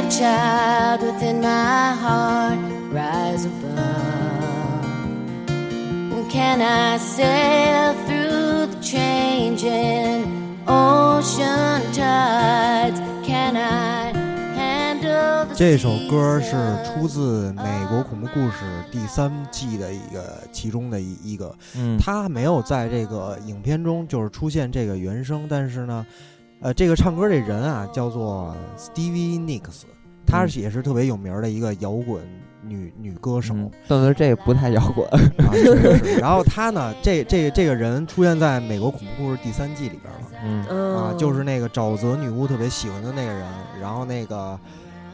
[0.10, 2.58] child within my heart
[2.92, 3.86] rise above?
[6.32, 13.00] Can I sail through the changing ocean tides?
[13.24, 14.12] Can I
[14.56, 16.52] handle the 这首歌是
[16.84, 26.06] 出自《美国恐怖故事》第三季的一个其中的一一个，嗯，他没有在这个影片中就是出现这个原声，但是呢。
[26.62, 29.84] 呃，这个唱歌这人啊，叫做 Stevie Nicks，
[30.30, 32.22] 她也是特别有名的一个摇滚
[32.62, 33.56] 女女歌手。
[33.88, 35.08] 但是这不太摇滚。
[35.10, 36.20] 啊， 是是。
[36.20, 40.20] 然后她呢，这这这个人出现在美国恐怖故事第三季里边了。
[40.42, 43.46] 嗯啊，就是那个沼泽女巫特别喜欢的那个人。
[43.82, 44.58] 然后那个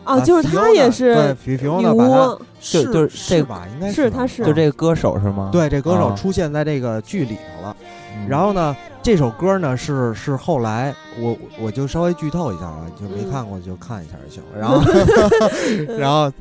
[0.03, 3.65] 哦，就是他也是对，女巫，是就是这个吧？
[3.73, 5.49] 应该是他是就这个歌手是吗？
[5.51, 7.75] 对，这歌手出现在这个剧里头了。
[8.27, 14.59] 然后呢，这首歌呢是是后来我我就稍微剧透一下啊，就没看过就看一下就行了。
[14.59, 14.81] 然后
[15.97, 16.31] 然后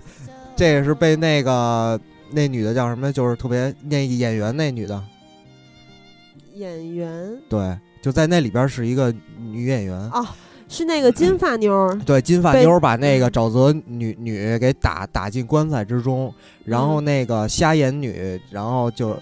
[0.57, 1.99] 这也是被那个
[2.31, 3.12] 那女的叫什么？
[3.12, 5.03] 就是特别那演员那女的
[6.55, 10.35] 演员对，就在那里边是一个女演员啊，
[10.68, 16.33] 是那个金发妞对，金发妞把那个沼泽女女给打打进棺材之中，
[16.64, 19.16] 然后那个瞎眼女，然后就。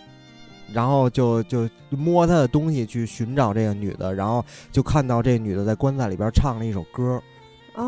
[0.73, 7.21] 然后就就摸他的东西去寻找这个女的，然后就看到这女的在棺材里边唱了一首歌，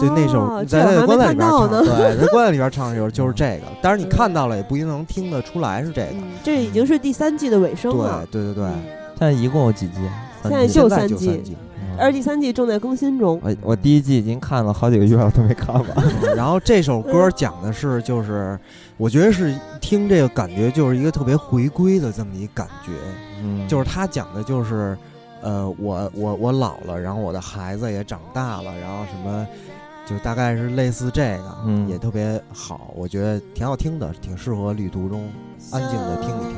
[0.01, 3.63] 就那首在那棺材里边唱，对，在棺材里边唱的时候 就是这个。
[3.83, 6.15] 但是你看到了也不一定能听得出来是这个。
[6.43, 8.27] 这已经是第三季的尾声了。
[8.31, 8.73] 对对对对，
[9.19, 9.99] 现在一共有几季？
[10.43, 11.57] 现在就三季，
[11.99, 13.41] 而第三季正在更新中。
[13.43, 15.87] 我我第一季已经看了好几个月了，都没看完。
[16.37, 18.59] 然后这首歌讲的是就是。
[18.97, 22.93] 我觉得是听这个感觉就是一个特别回归的这么一感觉，
[23.43, 24.97] 嗯，就是他讲的就是，
[25.43, 29.45] 呃，我我我老了，然后我的孩子也长大了，然后什么，
[30.07, 35.29] 就大概是类似这个，嗯，也特别好，我觉得挺好听的，挺适合旅途中
[35.73, 36.55] 安静的听一听。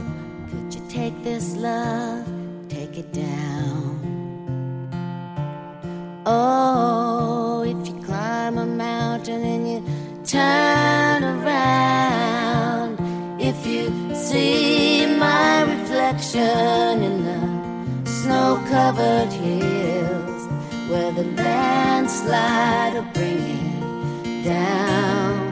[6.28, 6.66] Oh,
[10.26, 12.98] turn around
[13.40, 20.42] if you see my reflection in the snow covered hills
[20.90, 23.38] where the landslide slide will bring
[24.24, 25.50] it down,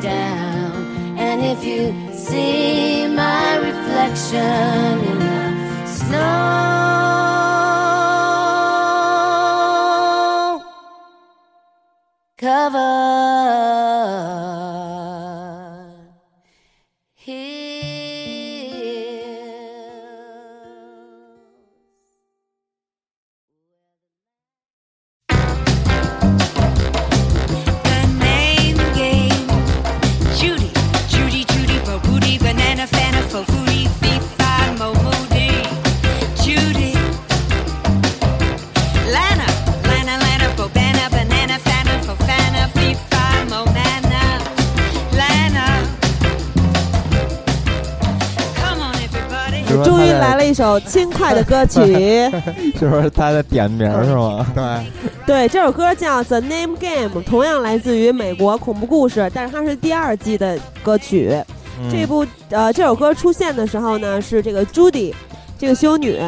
[0.00, 0.72] down.
[1.18, 1.82] And if you
[2.14, 6.56] see my reflection in the snow,
[12.46, 13.85] cover.
[49.84, 52.30] 终于来了一首轻快的歌曲，
[52.78, 54.46] 就是他的点名是吗？
[54.54, 54.86] 对，
[55.26, 61.36] 对，这首歌叫《The Name Game》，同样来自于美国恐怖故事，但是它是第二季的歌曲。
[61.90, 65.12] 这部呃，这首歌出现的时候呢，是这个 Judy。
[65.58, 66.18] 这个修女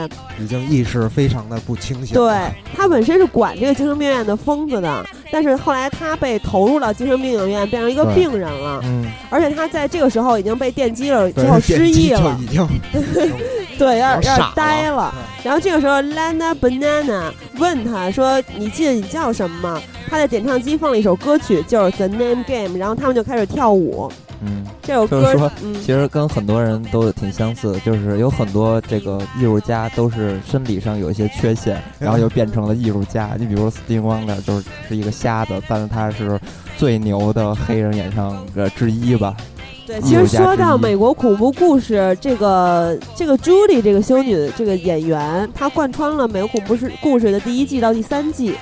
[0.41, 2.15] 已经意识非常的不清醒。
[2.15, 2.33] 对，
[2.75, 8.81] 她本身是管这个精神病院的疯子的，但是后来他被投入到精神病影院，变成一个病人了。
[8.85, 12.67] 嗯，而且他在这个时候已经被电击了，之后失忆了，已经
[13.79, 15.15] 对，有点有点呆了。
[15.45, 24.11] 然后这个时候，Lana Banana 问他说：“你记得你叫什么吗？”他在点唱机放了一首歌曲，就是《The Name Game》，然后他们就开始跳舞。
[24.41, 25.51] 嗯，这首歌就是说，
[25.85, 33.31] 其实跟很多人都挺相似的，就是有很多这个艺术家都是身体上有一些缺陷，然后又变成了艺术家。
[33.37, 36.39] 你比如 Steve Wonder 就是是一个瞎子，但是他是
[36.77, 39.37] 最牛的黑人演唱者之一吧？
[39.85, 48.55] 对，其实说到美国恐怖故事，这个这个朱莉这个修女这个演员，她贯穿了美国恐怖事故事的第一季到第三季。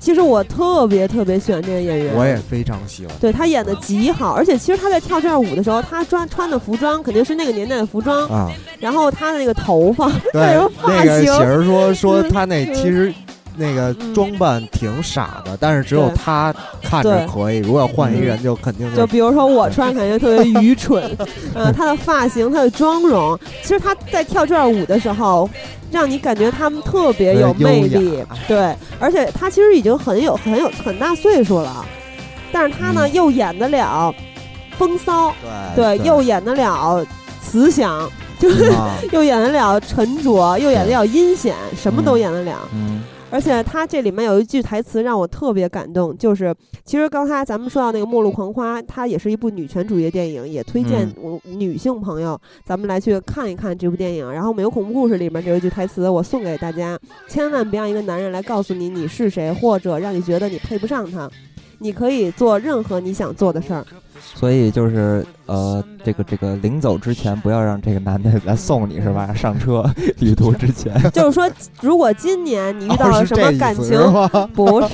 [0.00, 3.14] 其实我特别特别喜欢这个演员，我也非常喜欢。
[3.20, 8.50] 对他演的极好，而且其实他在跳这段舞的时候，他穿穿的服装肯定是那个年代的服装啊。
[8.78, 13.12] 然后他的那个头发，对， 那个喜儿说说 他那其实
[13.60, 16.52] 那个装扮挺傻的，但是只有他
[16.82, 17.58] 看着可以。
[17.58, 21.16] 如果要换一人，就肯定就比如说我穿，感觉特别愚蠢。
[21.54, 25.48] 嗯， 他的发型，他的妆容，其实他在跳这段舞的时候。
[25.92, 31.84] 让你感觉他们特别有魅力，对，而且他其实已经很有很有很大岁数了，
[32.52, 34.14] 但是他呢又演得了
[34.78, 35.34] 风骚，
[35.74, 37.04] 对，又演得了
[37.42, 38.08] 慈祥，
[38.38, 38.72] 就是
[39.10, 42.56] 又演得了沉着，又演得了阴险，什么都演得了。
[43.30, 46.54] 而且他这里面有一句台词让我特别感动，就是
[46.84, 54.30] 其实刚才咱们说到那个《末路狂花》，它也是一部女权主义的电影，也推荐我女性朋友咱们来去看一看这部电影。
[54.32, 61.30] 然后《美国恐怖故事》里面这一句台词我送给大家：千万别让一个男人来告诉你你是谁，或者让你觉得你配不上他。
[61.78, 63.86] 你可以做任何你想做的事儿。
[64.22, 69.32] 所以就是呃，这个这个临走之前，不要让这个男的来送你是吧？
[69.34, 69.84] 上车
[70.18, 71.50] 旅途之前， 就是说，
[71.80, 73.98] 如果今年你遇到了什么感情，
[74.54, 74.88] 不是？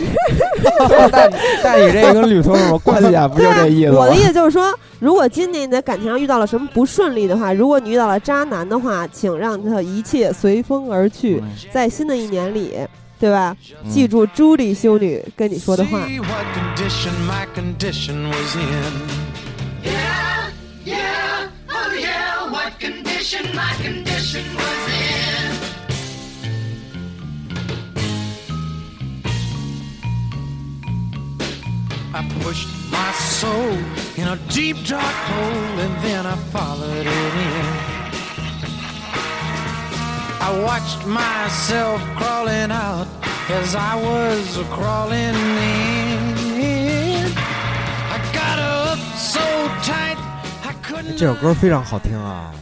[1.12, 1.30] 但
[1.62, 3.28] 但你这个跟旅途有什么关系啊？
[3.28, 3.92] 不就这意思？
[3.92, 12.74] 我的意思就是说，如果今年你在感情上遇到了什么不顺利的话，如果你遇到了渣男的话，请让他一切随风而去，在新的一年里。
[13.18, 13.56] 对吧？
[13.88, 16.06] 记住朱莉修女跟你说的话。
[37.58, 37.95] I
[40.64, 43.06] watched myself crawling out
[43.48, 45.76] as I was crawling in.
[51.18, 52.52] 这首歌非常好听啊！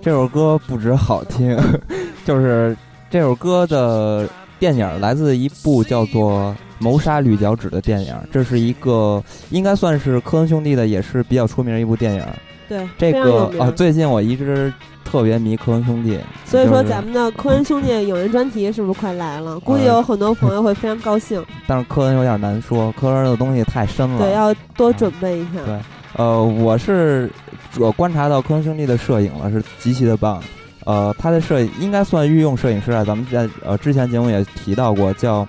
[0.00, 1.54] 这首歌不止好听，
[2.24, 2.74] 就是
[3.10, 4.26] 这首歌的
[4.58, 8.16] 电影来自一部叫做《谋杀绿脚趾》的电影。
[8.32, 12.24] 这是一个应该算是科恩兄弟的，也是比较出名的一部电影。
[12.68, 14.72] 对，这个啊，最近我一直。
[15.10, 19.58] 特别迷科恩兄弟，所以说咱们的科恩兄弟影人专题是不是快来了？
[19.60, 21.42] 估计有很多朋友会非常高兴。
[21.66, 25.64] 但是科恩有点难说，科恩的东西太深了，对，要多准备一下。
[25.64, 25.80] 对，
[26.16, 27.30] 呃，我是
[27.78, 30.42] 我观察到科恩兄弟的摄影了，是极其的棒。
[30.84, 33.02] 呃，他的摄影应该算御用摄影师啊。
[33.02, 35.48] 咱们在呃之前节目也提到过，叫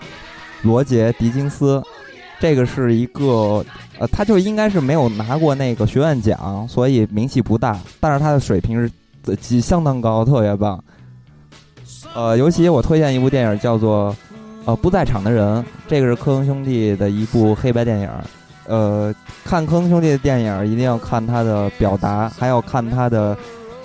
[0.62, 1.84] 罗杰·狄金斯，
[2.40, 3.62] 这个是一个
[4.00, 7.78] 呃，他就应该是没有拿过那个学院奖，所以名气不大。
[8.00, 8.92] 但是他的水平是。
[9.42, 10.82] 级相当高，特别棒。
[12.16, 14.12] 呃，尤其我推荐一部电影，叫做
[14.66, 18.10] 《呃，不在场的人，这个是科恩兄弟的一部黑白电影。
[18.66, 23.38] 呃，看科恩兄弟的电影一定要看他的表达，还要看他的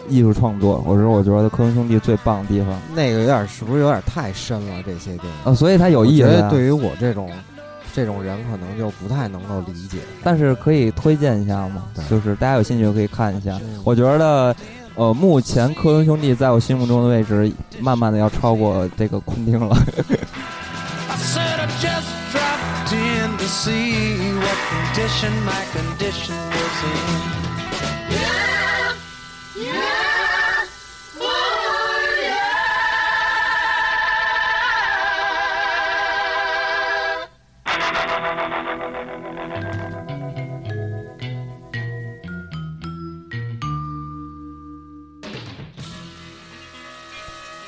[0.09, 0.83] 艺术创作。
[0.87, 4.83] 我说，我觉得科恩兄弟最棒的地方，那个有点是不是有点太深了？
[4.87, 6.47] 这些电影呃，所以他有意思。
[6.49, 7.29] 对于我这种
[7.95, 9.99] 这种人，可能就不太能够理解。
[10.23, 13.59] 但是可以推荐一下嘛，就是大家有兴趣可以看一下。
[13.85, 14.55] 我觉得，
[14.97, 19.77] 呃，目前科恩兄弟在我心目中的位置，慢慢的要超过这个昆汀了。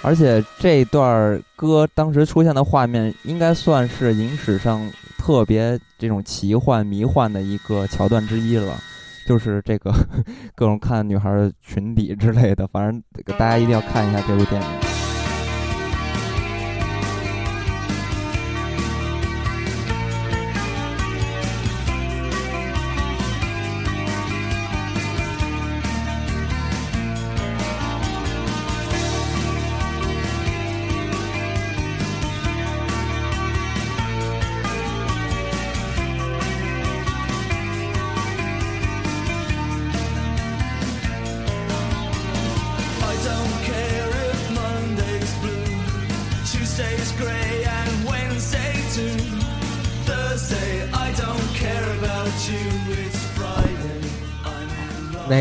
[0.07, 4.89] 而且这段歌当时出现的画面，应该算是影史上。
[5.19, 8.79] 特别这种奇幻迷幻的一个桥段之一了，
[9.27, 9.93] 就是这个
[10.55, 13.03] 各种看女孩裙底之类的，反正
[13.37, 14.96] 大家一定要看一下这部电影。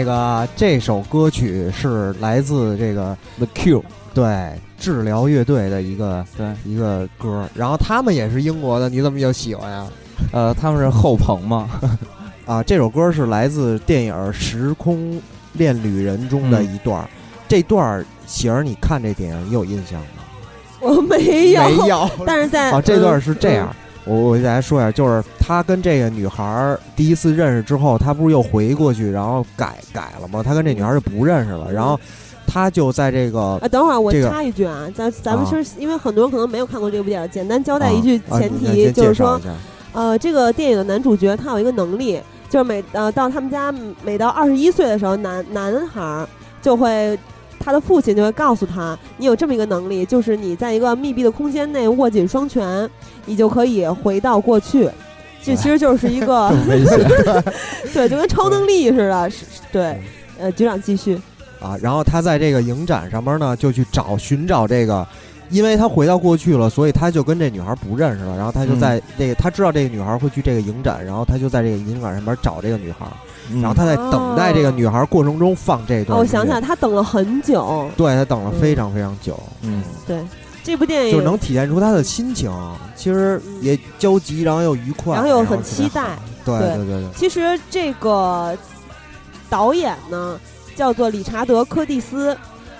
[0.05, 3.83] 个这首歌曲是来自这个 The Cure，
[4.13, 9.87] 对，治疗乐队的一个对一个歌，然后他们也是英国的，你怎么就喜欢呀？
[10.31, 11.69] 呃，他们是后朋嘛。
[12.45, 15.19] 啊，这首歌是来自电影《时空
[15.53, 17.09] 恋旅人》中的一段，
[17.47, 20.07] 这段喜儿，你看这电影，你有印象吗？
[20.79, 23.75] 我没有，没有， 但是在啊，这段是这样。
[24.05, 30.43] 我我给大家说一下，就是他跟这个女孩第一次认识之后，他不是又回过去，然后改改了吗？
[30.43, 31.99] 他跟这女孩就不认识了，然后
[32.45, 39.41] 他就在这个啊，等会儿我插一句啊，咱咱们是因为很多人可能没有看过这部电影，简单交代一句前提，就是说，
[39.91, 46.27] 呃，这个电影的男主角他有一个能力，就是每呃到他们家每到二十一岁的时候，男男孩
[46.61, 47.17] 就会。
[47.57, 52.87] 他的父亲就会告诉他：“你有这么一个能力，就是你在一个密闭的空间内握紧双拳，
[53.25, 54.89] 你就可以回到过去。
[55.43, 56.49] 这其实就是一个
[57.93, 59.29] 对，就跟超能力似的。
[59.29, 60.01] 是，对。
[60.39, 61.19] 呃，局长继续
[61.61, 61.77] 啊。
[61.81, 65.07] 然后他在这个影展上面呢，就去找寻找这个，
[65.49, 68.35] 因为他回到过去了，所以他就跟这女孩不认识了。
[68.35, 73.05] 然后他就在这个，他知道这个女孩会去这个影展，然后他就在这个影展上面找这个女孩。”
[73.61, 76.17] 然后他在等待这个女孩过程中放这段。
[76.17, 77.87] 我想想，他等了很久。
[77.95, 79.39] 对他等了非常非常久。
[79.61, 80.17] 嗯，对，
[80.65, 82.51] 这部电影就能体现出他的心情，
[82.95, 86.17] 其实也焦急，然后又愉快，然后又很期待。
[86.43, 87.09] 对对对对。
[87.15, 88.57] 其实这个
[89.47, 90.39] 导演呢，
[90.75, 92.35] 叫做理查德·柯蒂斯，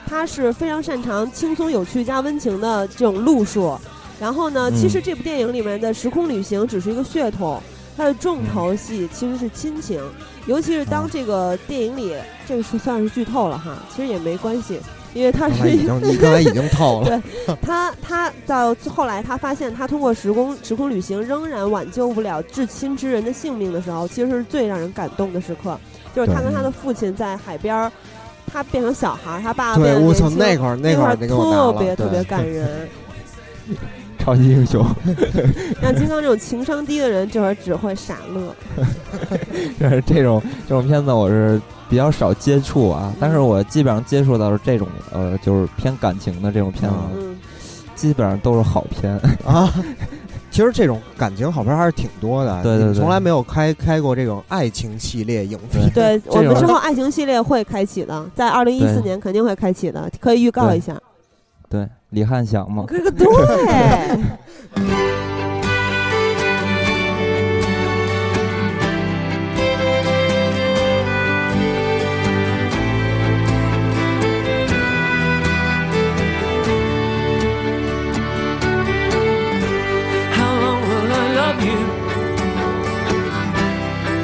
[0.08, 3.78] 他是非常擅长轻松有趣加温情的这种路数。
[4.20, 7.62] 然后呢，其实这部电影里面的时空旅行只是一个噱头。
[7.96, 10.02] 它的重头戏其实是亲情，
[10.48, 12.14] 尤其是当这个电影里，
[12.46, 14.82] 这个是算是剧透了哈，其实也没关系，
[15.16, 17.08] 因为他是已经你刚才已经套了。
[17.08, 25.80] 对，他他到后来他发现，他通过时空时空旅行仍然挽救不了至亲之人的性命的时候，其实是最让人感动的时刻，
[26.14, 27.90] 就是他跟他的父亲在海边，
[28.46, 32.88] 他变成小孩，他爸爸变我操，那块儿那块儿特别特别感人。
[34.26, 34.84] 超级英雄，
[35.80, 38.56] 像金刚这种情商低的人，这会儿只会傻乐。
[39.88, 43.14] 是这种这种片子，我是比较少接触啊。
[43.20, 47.36] 但是我基本上接触到是这种呃，就是偏感情的这种片子，
[47.94, 49.14] 基本上都是好片
[49.46, 49.72] 啊。
[50.50, 55.88] 其实这种感情好片还是挺多的，对对对，从来没有开开过这种爱情系列影片。
[55.94, 61.00] 对我们之后爱情系列会开启的，在二零一四年肯定会开启的，可以预告一下。
[61.70, 61.88] 对。
[62.10, 62.86] 李汉祥吗？
[62.88, 63.26] 这个对。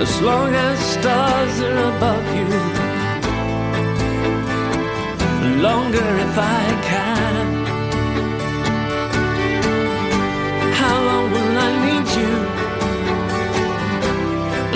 [0.01, 2.45] As long as stars are above you,
[5.61, 7.30] longer if I can.
[11.31, 12.33] will I need you.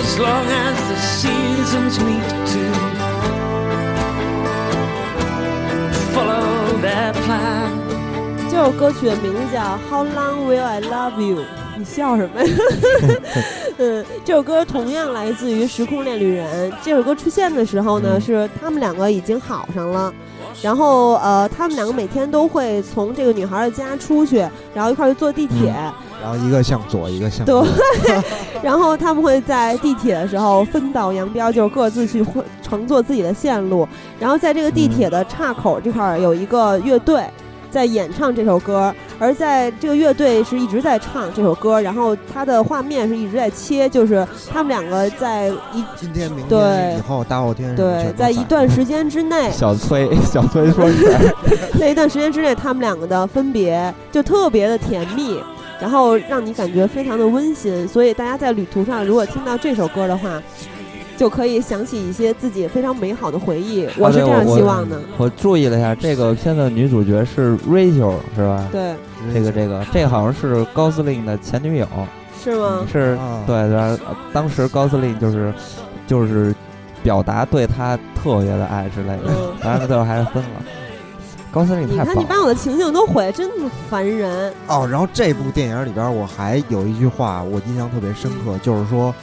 [0.02, 2.64] As long as the seasons meet to
[6.14, 7.14] follow their
[9.90, 11.65] How Long Will I Love You》。
[11.78, 12.56] 你笑什么呀？
[13.78, 16.72] 嗯，这首歌同样来自于《时空恋旅人》。
[16.82, 20.14] 这首歌出现的时候呢，是他们两个已经好上了，
[20.62, 24.38] 然后呃，他们两个每天都会从这个女孩的家出去，
[24.74, 25.74] 然后一块儿去坐地铁。
[26.22, 27.62] 然后一个向左，一个向右。
[28.04, 28.16] 对，
[28.64, 32.26] 然后他们会在地铁的时候分道扬镳，就是各自去
[32.64, 33.88] 乘坐自己的线路。
[34.20, 37.24] 然后在这个地铁的岔口这块儿有一个乐队。
[37.76, 50.90] 在演唱这首歌，而在这个乐队是一直在唱这首歌，然后他的画面是一直在切，就是他们两个在一今天、明天、以后、大后天，对，在一段时间之内，小崔， 小崔说，
[51.78, 55.38] 在一段时间之内，他们两个的分别就特别的甜蜜，
[55.82, 60.42] 然后让你感觉非常的温馨，所以大家在旅途上如果听到这首歌的话。
[61.18, 65.00] 就可以想起一些自己非常美好的回忆，我是这样希望的。
[65.18, 68.68] 我注意了一下，这个片的女主角是 Rachel，是吧？
[68.72, 68.94] 对，
[69.34, 71.88] 这个这个这个好像是高司令的前女友，
[72.44, 72.86] 是吗？
[72.92, 74.00] 是，对对，
[74.34, 75.54] 当时高司令就是
[76.06, 76.54] 就是
[77.02, 80.62] 表达对她特别的爱之类的，完了最后还是分了。
[81.50, 82.06] 高司令太棒！
[82.06, 84.54] 你看你把我的情景都毁，真的烦人。
[84.68, 89.16] 哦，然后这部电影里边我还有一句话我印象特别深刻，就是说。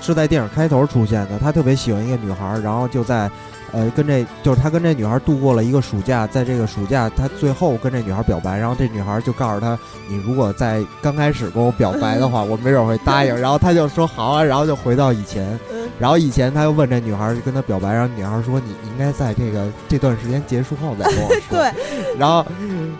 [0.00, 1.38] 是在电影开头出现的。
[1.38, 3.30] 他特别喜欢一个女孩，然后就在，
[3.72, 6.26] 呃，跟这就是他跟这女孩度过了一个暑假。
[6.26, 9.78] 在这个暑假，他最后跟这女孩表白，然后这女孩就告诉他
[10.08, 15.58] ：“你如果在刚开始跟我表白的话，我没准会答应。”然后他就说：“好啊。”然后就回到以前。
[15.98, 22.18] 然后以前他又问这女孩跟他表白，然后女孩说：“你应该在这个这段时间结束后再跟我说。”对。
[22.18, 22.46] 然后，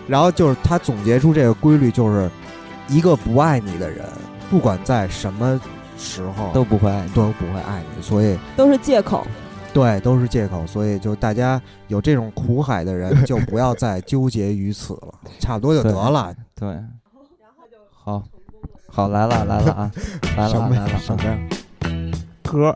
[0.07, 2.29] 然后就是他总结出这个规律，就是
[2.87, 4.05] 一个不爱你的人，
[4.49, 5.59] 不管在什么。
[6.01, 9.25] 时候都不会爱，都不会爱你，所以都是借口。
[9.73, 10.65] 对，都是借口。
[10.67, 16.33] 所以就大家有这种苦海的人， 就不要再纠结于此了，差不多就得了。
[16.55, 16.77] 对，
[17.89, 18.23] 好，
[18.87, 19.91] 好来了来了啊，
[20.35, 21.37] 来了来了，什么呀？
[22.43, 22.73] 歌。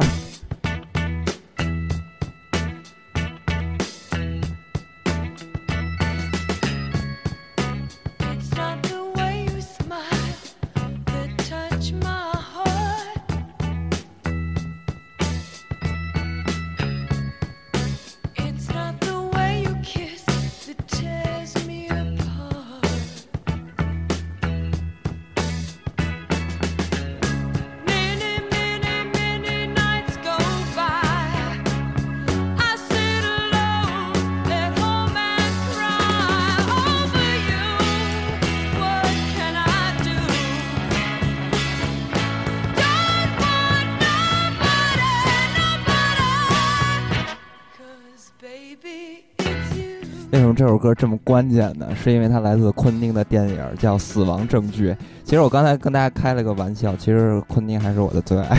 [50.65, 51.87] 这首歌这么关键呢？
[51.95, 54.89] 是因为它来自昆汀的电影叫《死亡证据》。
[55.23, 58.57] 其实我刚才跟大家开了个玩笑，其实昆汀还是我的最爱。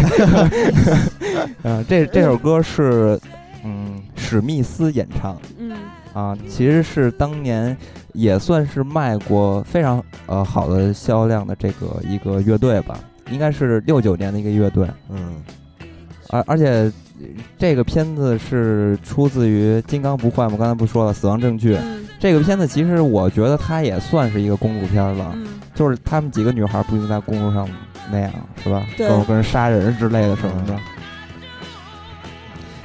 [1.65, 3.19] 嗯， 这这首歌是
[3.65, 5.37] 嗯史密斯演唱。
[5.59, 5.77] 嗯
[6.15, 7.77] 啊，其实是当年
[8.13, 13.01] 也算是卖过非常呃好的销量的这个一个乐队吧，
[13.33, 14.89] 应该是六九年的一个乐队。
[15.09, 15.43] 嗯，
[16.29, 16.89] 而而且。
[17.59, 20.57] 这个片子是出自于《金刚不坏》吗？
[20.59, 21.75] 刚才不说了，《死亡证据》。
[22.19, 25.37] 这个片子其实我觉得它也算是一个公路片了，
[25.75, 27.69] 就是他们几个女孩不就在公路上
[28.11, 28.87] 那样，是吧？
[28.97, 30.75] 跟跟人杀人之类的什么的。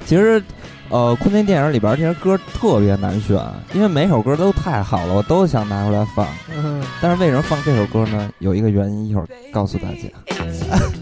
[0.05, 0.43] 其实，
[0.89, 3.39] 呃，昆汀电影里边这些歌特别难选，
[3.73, 6.27] 因为每首歌都太好了，我都想拿出来放。
[7.01, 8.29] 但是为什么放这首歌呢？
[8.39, 10.09] 有一个原因，一会儿告诉大家。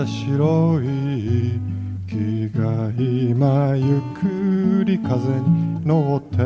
[0.00, 1.60] た白い
[2.08, 6.38] 木が今ゆっくり風に乗って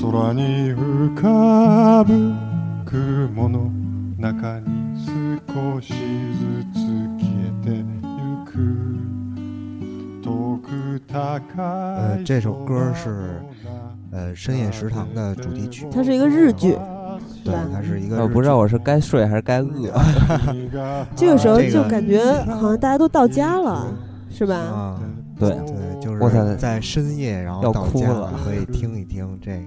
[0.00, 2.34] 空に浮かぶ
[2.84, 3.72] 雲の
[4.16, 4.96] 中に
[5.52, 6.76] 少しずつ
[7.18, 7.82] 消えてゆ
[8.46, 8.52] く
[10.22, 13.42] 遠く高呃，这首歌是
[14.12, 16.78] 呃深夜食堂的主题曲，它是一个日剧。
[17.50, 18.22] 对，它是一个。
[18.22, 19.90] 我不知道我是该睡还是该饿。
[21.16, 23.86] 这个时候就感觉好像大家都到家了，
[24.30, 24.54] 是吧？
[24.56, 25.00] 啊，
[25.38, 29.62] 对对，就是在深夜，然后到家了，可以听一听这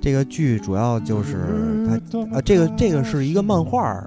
[0.00, 0.58] 这个剧。
[0.58, 1.94] 主要就是它
[2.36, 4.04] 啊，这个这个是一个漫画。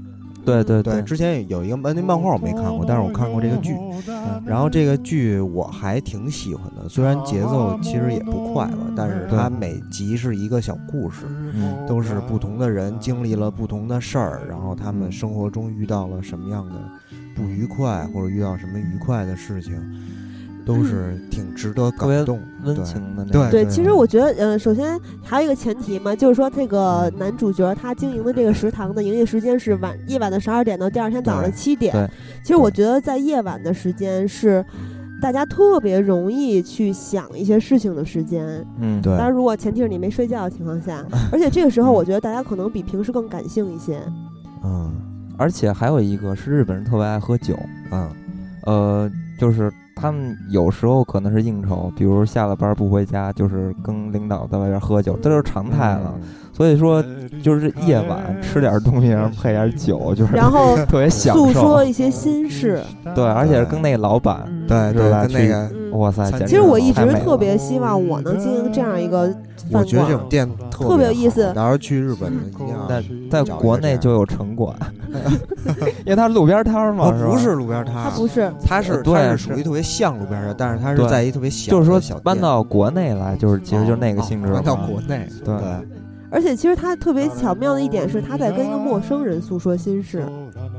[0.48, 3.76] 对对对，之前有一个那漫画我没看过，但是我看过这个剧。
[4.46, 11.26] 然后这个剧我还挺喜欢的，虽然节奏其实也不快了，但是它每集是一个小故事，
[11.86, 16.76] 都是不同的人经历了不同的事儿，然后他们生活中遇到了什么样的
[17.36, 19.76] 不愉快，或者遇到什么愉快的事情。
[20.68, 23.24] 都是挺值得感动、温情的。
[23.26, 32.10] 对对，其实我觉得，呃，首先还有一个前提嘛，就是说这个男主角他经营的这个食堂的营业时间是晚夜晚的十二点到第二天早上的七点。
[32.44, 34.64] 其实我觉得在夜晚的时间是
[35.22, 38.46] 大家特别容易去想一些事情的时间。
[38.80, 39.16] 嗯，对。
[39.16, 44.00] 当然，如果前提是你没睡觉的情况下， 而且这个时候我觉得大家可能比平时更感性一些。
[44.64, 44.92] 嗯，
[45.38, 47.58] 而且还有一个是日本人特别爱喝酒。
[47.92, 48.12] 嗯，
[48.66, 49.72] 呃，就是。
[50.00, 56.14] 他们有时候可能是应酬，比如下了班不回家，就是跟领导在外边喝酒，这就是常态了。
[56.54, 57.04] 所以说，
[57.44, 62.82] 就是夜晚吃点东西，然后配点酒，就是然后特别享受，诉说一些心事。
[63.14, 66.32] 对，而且是跟那个老板，对对，跟那个，哇塞！
[66.46, 69.34] 其实我一直特别希望我能经营这样一个。
[69.72, 71.52] 我觉得这种店特别有意思。
[71.54, 72.32] 到时候去日本，
[72.88, 74.74] 在在国内就有城管，
[76.06, 77.12] 因为它路边摊嘛。
[77.12, 84.54] 不是路边摊，它不是，它是它是属于特别像路边摊，但是它是在一特别小，就是说搬到国内来，就是其实就是那个性质。
[84.54, 85.54] 搬到国内，对。
[86.30, 90.26] 而且其实他特别巧妙的一点是，他在跟一个陌生人诉说心事。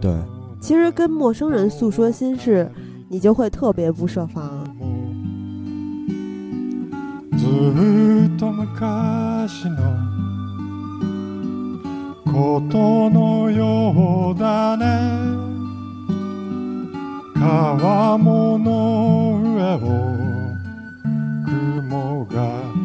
[0.01, 0.13] 对。
[0.61, 2.71] 其实跟陌生人诉说心事，
[3.09, 4.68] 你就会特别不设防。
[7.39, 9.97] ずっと昔の
[12.25, 14.87] ことのようだね。
[17.35, 19.79] 川もの上を
[21.47, 22.78] 雲が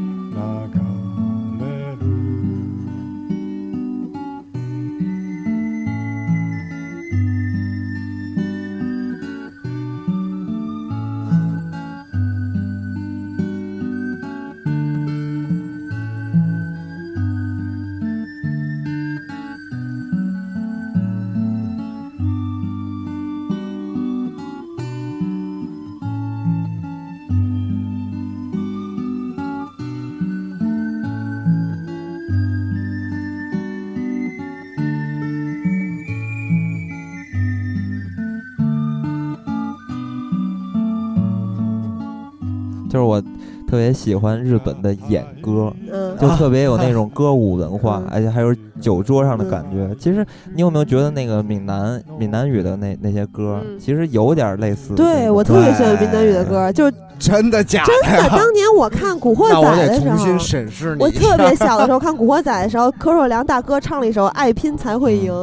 [43.73, 45.73] 特别喜欢日本的演歌，
[46.21, 49.89] 就特别有那 种歌舞文化，而且还有酒桌上的感觉。
[49.99, 54.93] 其实你有没有觉得那个闽南闽南语的那那些歌，其实有点类似？
[54.93, 56.85] 对我特别喜欢闽南语的歌，就
[57.17, 57.91] 真的假的？
[58.03, 59.57] 真的，当年我看《古惑仔》
[59.87, 65.33] 的时候，我特别小的时候看《古惑仔》的时候，柯受良大哥唱了一首《爱拼才会赢》，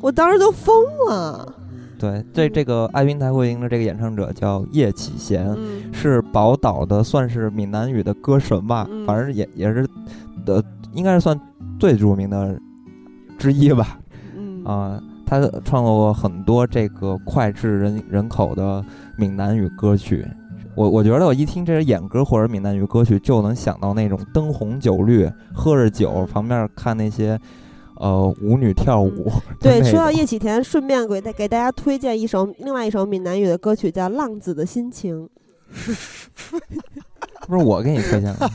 [0.00, 0.72] 我当时都疯
[1.08, 1.52] 了。
[1.98, 5.56] 对，这这个爱拼才会赢的这个演唱者叫叶启贤，
[5.92, 9.86] 是宝岛的，算是闽南语的歌神吧，反正也也是
[10.44, 11.38] 的，应该是算
[11.78, 12.58] 最著名的
[13.38, 13.98] 之一吧。
[14.64, 18.84] 啊，他创作过很多这个脍炙人人口的
[19.16, 20.26] 闽南语歌曲。
[20.74, 27.38] 我我觉得我一听这是演歌或者闽南语歌曲，就能想到那种灯红酒绿，喝着酒旁边看那些。
[27.98, 29.30] 呃，舞女跳舞。
[29.60, 35.28] 对，说到叶启田，顺便给大给大家推荐一首另外一首闽南语的歌曲，叫《浪子的心情》。
[37.46, 38.50] 不是我给你推荐的。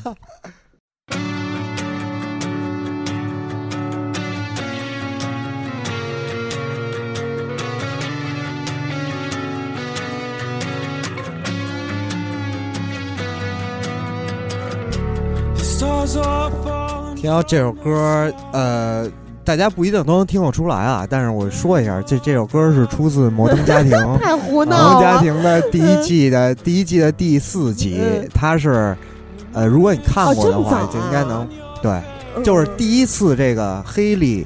[17.16, 19.10] 听到这首歌，呃。
[19.44, 28.02] 大家不一定都能听得出来啊，但是我说一下，这这首歌是出自《摩登家庭 》，太胡闹摩登家庭的第一季的第一季的第四集，
[28.34, 28.96] 它是，
[29.54, 31.48] 呃，如果你看过的话，就应该能，
[31.82, 32.02] 对，
[32.44, 34.46] 就是第一次这个黑利。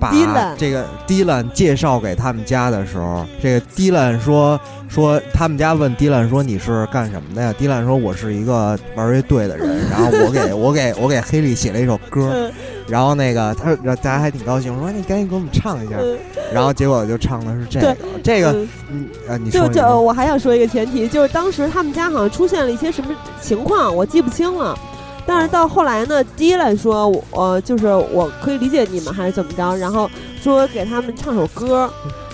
[0.00, 0.12] 把
[0.58, 12.50] 这个 Dylan 介绍给他们家的时候，这个 Dylan 说说他们家问 Dylan 说你是干什么的呀？Dylan 说我是一个玩乐队的人，然后我给我给我给黑利写了一首歌，
[12.86, 15.96] 然后那个他大家还挺高兴，说你赶紧给我们唱一下，
[16.52, 18.52] 然后结果就唱的是这个这个
[18.90, 23.10] 嗯啊你就就我还想说一个前提，就是当时他们家好像出现了一些什么
[23.40, 24.78] 情况，我记不清了。
[25.26, 30.10] 但是到后来呢，第一来说，我呃，就是我可以理解你们还是怎么着，然后
[30.42, 31.90] 说给他们唱首歌，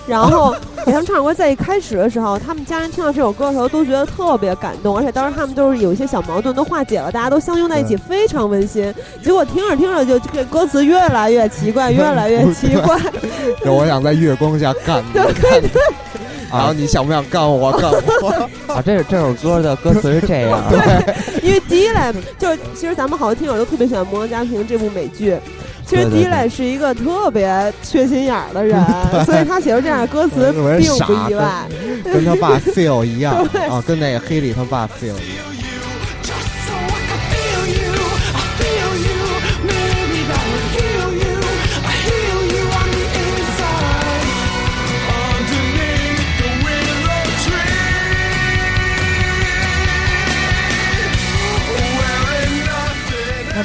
[0.07, 0.53] 然后
[0.85, 8.93] 给他们唱首歌，在一开始的时候，他们家人听到这首歌的时候都觉得特别感动，而且当时他们都是有一些小矛盾都化解了，大家都相拥在一起，非常温馨。
[9.23, 12.97] 结果听着听着就这歌词越来越奇怪，越来越奇怪。
[13.63, 15.81] 就我想在月光下干 你，对对。
[16.51, 17.71] 然后你想不想干我？
[17.79, 17.89] 干
[18.21, 18.29] 我
[18.73, 18.81] 啊！
[18.85, 25.37] 这这首歌的歌词是这样，对，因为第一类就是其实咱们好多听友都特别喜欢《摩登家庭》这部美剧，
[25.91, 28.81] 其实第一来是一个特别缺心眼儿的人，
[29.27, 31.67] 所以他写出这样的歌词并不意外，
[32.05, 33.35] 跟他爸 feel 一样
[33.69, 35.45] 啊，跟那个黑里他爸 feel 一样。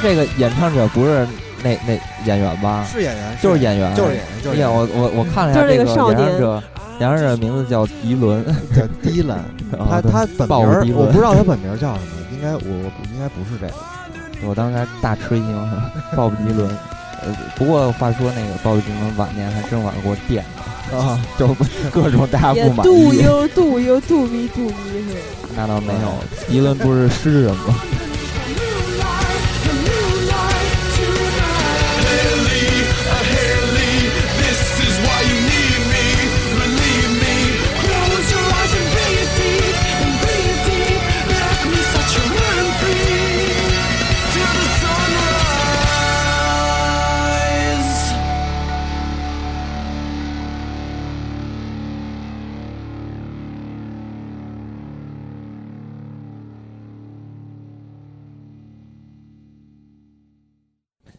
[0.01, 1.27] 这个演唱者不是
[1.63, 2.85] 那那演员吧？
[2.91, 4.25] 是演员，就是演员，就是演员。
[4.43, 4.71] 就是演员。
[4.71, 6.63] 我我我看了一下这个演唱者，
[6.99, 8.43] 演唱者名字叫迪伦，
[8.75, 9.37] 叫迪 伦。
[9.89, 10.47] 他他本
[10.85, 11.99] 名我不知道他本名叫什么，
[12.33, 13.73] 应该我应该不是这个。
[14.47, 15.71] 我当时还大吃一惊，
[16.15, 16.69] 鲍勃迪伦。
[17.19, 20.45] 呃，不过话说那个鲍勃迪伦晚年还真玩过电
[20.93, 21.47] 啊， 就
[21.91, 22.89] 各种大家不满意。
[22.89, 25.17] 杜优杜优杜咪杜咪是？
[25.55, 26.13] 那倒没有，
[26.47, 27.75] 迪伦不是诗人吗？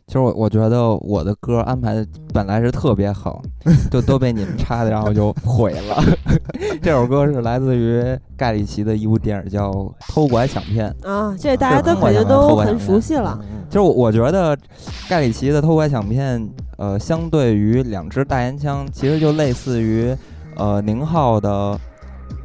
[0.08, 3.42] 其实我我觉得我的歌安排的本来是特别好，
[3.92, 6.02] 就都被你们插的，然后就毁了。
[6.80, 8.02] 这首歌是来自于
[8.34, 9.70] 盖里奇的一部电影，叫
[10.08, 13.38] 《偷拐抢骗》啊，这大家都肯定都很熟悉了。
[13.68, 14.56] 其实我我觉得
[15.10, 16.40] 盖里奇的《偷拐抢骗》，
[16.78, 20.16] 呃，相对于两只大烟枪，其实就类似于
[20.56, 21.78] 呃宁浩的。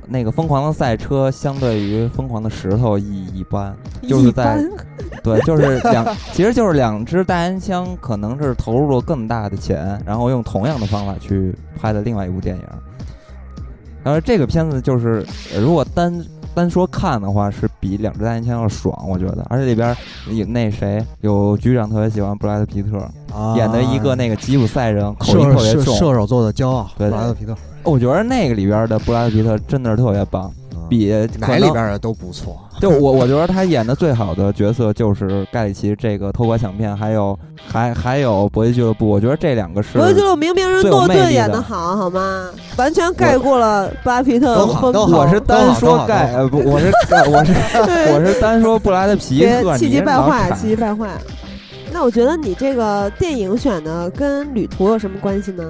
[0.08, 3.76] 那个疯狂的赛车相对于疯狂的石头一一般，
[4.08, 4.64] 就是在，
[5.24, 12.64] 对，就是两， 其实就是两支大烟枪，可能是投入了更大的钱，然后用同样的方法去拍的另外一部电影。
[14.04, 15.26] 然后这个片子就是，
[15.58, 16.14] 如果单
[16.54, 19.46] 单说看的话，是比两只大烟枪要爽，我觉得。
[19.50, 19.96] 而且里边
[20.32, 22.98] 有那谁，有局长特别喜欢布莱德皮特
[23.56, 27.56] 演的一个那个吉普赛人，口音特别重，射手座的骄傲，布莱德皮特。
[27.84, 30.52] 我觉得那个里边的布拉德皮特真的是特别棒，
[30.94, 32.60] 比哪里边的都不错。
[32.80, 37.38] 就我我觉得他演的最好的角色就是盖里奇这个偷拐抢骗，还有
[37.68, 39.08] 还还有搏击俱乐部。
[39.08, 42.50] 我觉得这两个是搏击俱乐部明明是诺顿演的好，好吗？
[42.78, 44.66] 完全盖过了布拉皮特。
[44.66, 46.92] 我是单说盖，呃不，我是
[47.30, 47.54] 我是
[48.12, 49.78] 我是单说布拉德皮特。
[49.78, 51.10] 气急败坏，气急败坏。
[51.92, 55.64] 那我觉得你这个电影选的跟旅途有什么关系呢？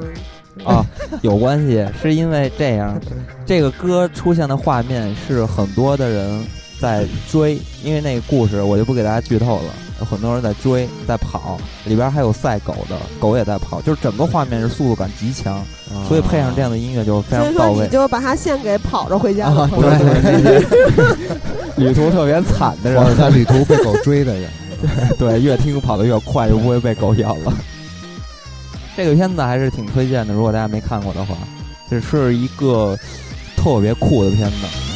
[0.63, 0.85] 啊，
[1.21, 2.99] 有关系，是因为这样，
[3.45, 6.45] 这个歌出现的画面是很多的人
[6.79, 15.63] 在追，因为那个故事我就不给大家剧透了，有很多人在追，在跑，里边还有赛狗的，狗也在跑，就是整个画面是速度感极强，
[16.07, 17.85] 所以配上这样的音乐就非常到位。
[17.85, 19.89] 你就把它献给跑着回家的朋友，
[21.77, 24.49] 旅途特别惨的人， 在旅途被狗追的人，
[25.17, 27.53] 对，越听跑得越快，就不会被狗咬了。
[28.95, 31.35] 这个片子还是挺推荐的，如果大家没看过的话，
[31.89, 32.97] 这是一个
[33.57, 34.92] 特别酷的片子。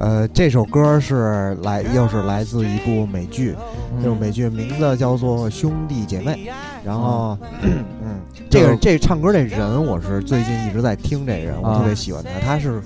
[0.00, 3.54] 呃，这首歌是来又是来自一部美剧，
[4.02, 6.48] 这部美剧名字叫做《兄弟姐妹》，
[6.82, 12.80] 然后， 嗯，这个这唱歌这人，我是最近一直在听这人，我特别喜欢他，他是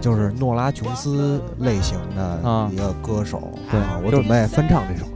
[0.00, 3.80] 就是诺拉琼斯类型的一个歌手，对。
[4.04, 5.06] 我准备翻唱这首？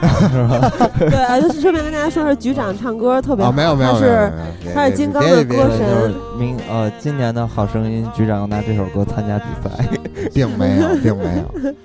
[0.98, 4.32] 对啊，就是顺便跟大家说，说局长唱歌特别好，没有没有，他是
[4.74, 9.70] 他是金刚的歌神，明呃，今年的好声音局长拿这首歌参加比赛，
[10.34, 11.44] 并没有，并没有。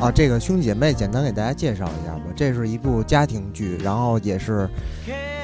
[0.00, 2.20] 啊，这个兄弟姐妹，简单给大家介绍一下吧。
[2.36, 4.68] 这是一部家庭剧，然后也是，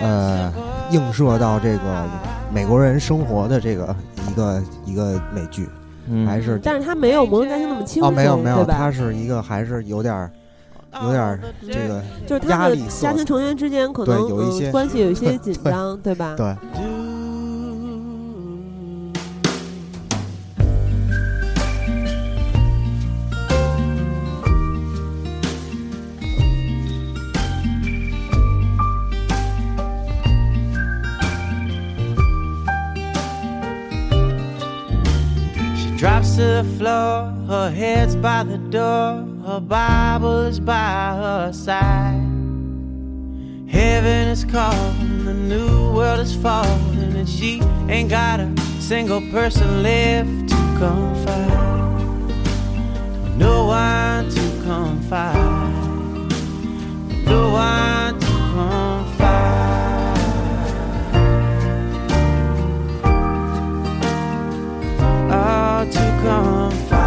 [0.01, 0.53] 呃，
[0.93, 2.05] 映射到这个
[2.53, 3.97] 美国人生活的这个
[4.31, 5.69] 一个一个美剧，
[6.27, 10.31] 还是，但是他没有《摩登家庭》那么轻松，哦，没有没有，他是一个还是有点儿，
[11.03, 16.35] 有点儿这个，就是压力家庭成员之间可能有一些关系有一些 紧张，对吧？
[16.37, 16.55] 对。
[36.45, 42.21] The floor, her head's by the door, her Bible is by her side.
[43.69, 49.83] Heaven is calling, the new world is falling, and she ain't got a single person
[49.83, 51.75] left to confide.
[53.37, 55.75] No one to confide.
[57.25, 58.27] No one to
[65.91, 67.04] to come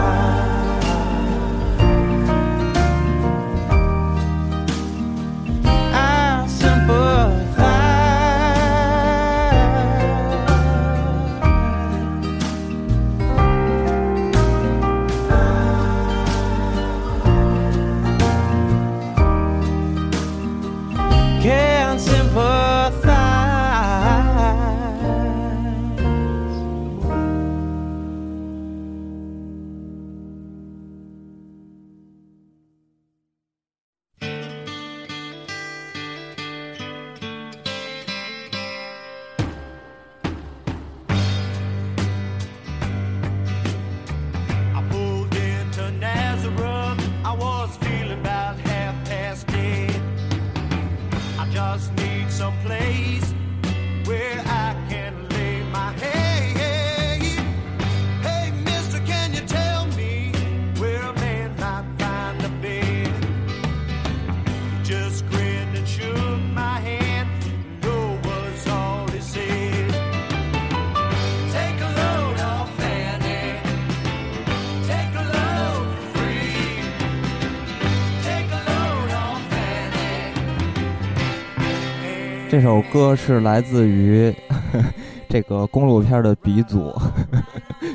[82.59, 84.33] 这首歌是来自于
[85.29, 86.89] 这个公路片的鼻祖《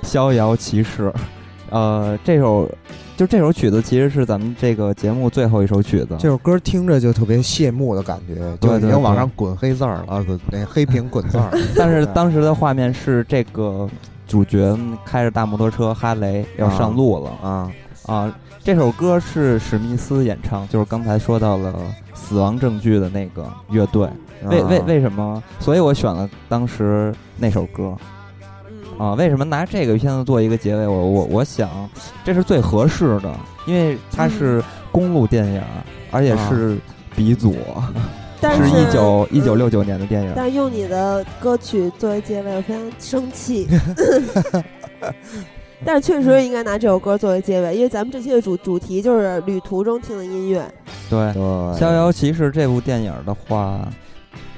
[0.05, 1.09] 逍遥骑士》。
[1.71, 2.71] 呃，这首
[3.17, 6.15] 就这首曲子其实是咱们这个节目最后一首曲子。
[6.17, 11.51] 这首歌听着就特别谢幕的感觉，就已经往上滚黑字儿了，那黑屏滚字儿。
[11.77, 13.91] 但是当时的画面是这个
[14.29, 17.73] 主角开着大摩托车哈雷要上路了啊
[18.07, 18.33] 啊！
[18.63, 21.75] 这首歌是史密斯演唱，就是刚才说到了
[22.15, 24.09] 死亡证据的那个乐队。
[24.49, 25.43] 为为为什么？
[25.61, 27.95] 所以我选了当时那首歌。
[28.99, 30.87] 啊，为什么拿这个片子做一个结尾？
[30.87, 31.89] 我我我想，
[32.23, 33.35] 这是最合适的，
[33.67, 34.63] 因为它是
[34.93, 35.63] 公路电影，
[36.13, 36.77] 而且是
[37.17, 37.55] 鼻祖，
[38.43, 40.33] 是一九一九六九年的电影。
[40.37, 43.67] 但是用你的歌曲作为结尾，我非常生气。
[45.85, 50.63] 但是确实应该拿这首歌作为结尾，因为咱们这期的主主题就是旅途中听的音乐。
[51.11, 51.19] 对，
[51.77, 53.81] 《逍遥骑士》这部电影的话。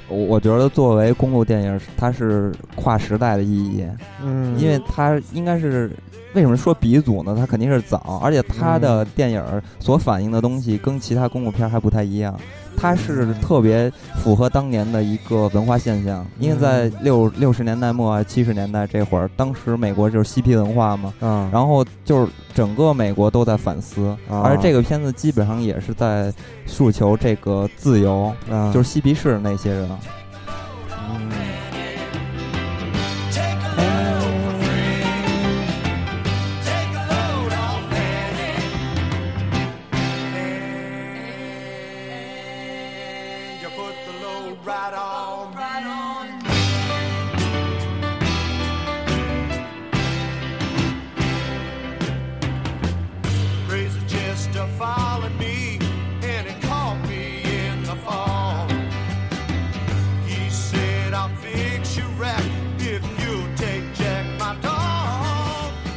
[0.09, 3.86] 我我觉得作为公路电影，它是跨时代的意义，
[4.22, 5.90] 嗯，因为它应该是
[6.35, 7.35] 为什么说鼻祖呢？
[7.39, 9.43] 它肯定是早，而且它的电影
[9.78, 12.39] 所反映的东西跟其他公路片还不太一样。
[12.76, 26.32] 它是特别符合当年的一个文化现象，因为在六六十年代末、七十年代这会儿，当时美国就是嬉皮文化嘛，嗯，然后就是整个美国都在反思，而这个片子基本上也是在
[26.66, 28.32] 诉求这个自由，
[28.72, 29.88] 就是嬉皮士那些人。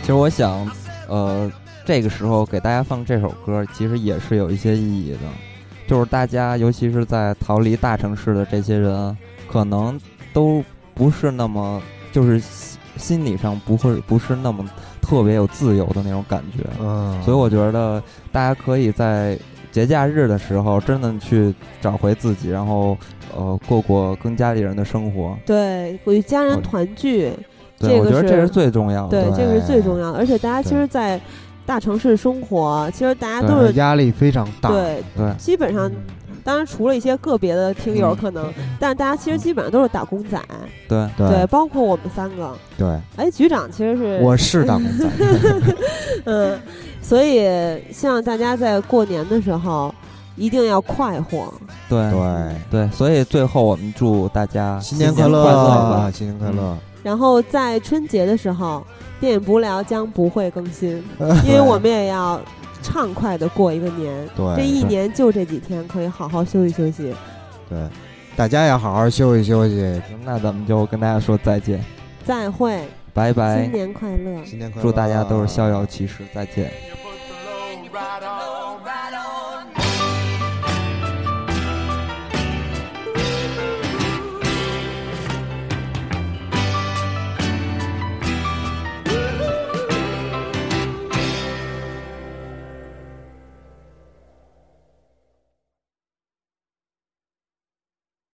[0.08, 0.66] 其实我想，
[1.10, 1.52] 呃，
[1.84, 5.18] 这个时候给大家放这首歌，其实也是有一些意义的。
[5.86, 9.18] 就是大家，尤其是在逃离大城市的这些人，
[9.52, 10.00] 可能
[10.32, 10.64] 都
[10.94, 11.82] 不是那么，
[12.14, 12.42] 就是
[12.96, 14.66] 心理上不会不是那么
[15.02, 16.64] 特别有自由的那种感觉。
[16.80, 17.22] 嗯。
[17.22, 18.02] 所以我觉得
[18.32, 19.38] 大家可以在
[19.74, 22.98] 节假日的时候，真的去找回自己，然后
[23.36, 25.38] 呃，过过跟家里人的生活。
[25.46, 27.34] 对，与家人团聚。
[27.80, 29.10] 对，我觉得这是最重要的。
[29.10, 30.18] 对，这个是最重要的。
[30.18, 31.20] 而且大家其实，在
[31.66, 34.70] 大城市生活，其实大家都是压力非常大。
[34.70, 35.92] 对对，基本上，
[36.44, 40.42] 当然除了一些个别的听友可能，但是大家其实基本上都是打工仔。
[40.88, 42.52] 对对，包括我们三个。
[42.78, 42.88] 对。
[43.18, 45.06] 哎，局长其实是我是打工仔。
[46.26, 46.58] 嗯，
[47.02, 47.46] 所以
[47.92, 49.94] 希望大家在过年的时候
[50.36, 51.54] 一定要快活。
[51.90, 56.10] 对对对，所以最后我们祝大家新年快乐吧！
[56.12, 56.78] 新年快乐。
[57.08, 58.86] 然后在春节的时候，
[59.18, 61.02] 电影不聊将不会更新，
[61.48, 62.38] 因为我们也要
[62.84, 64.28] 畅快的过一个年。
[64.36, 67.16] 对，这一年就这几天，可以好好休息休息。
[67.70, 67.88] 对，
[68.36, 70.02] 大家也好好休息休息。
[70.26, 71.82] 那咱们就跟大家说再见，
[72.26, 76.70] 再会，拜拜，新年快乐，新年快乐，祝大家都是逍遥骑士，再见。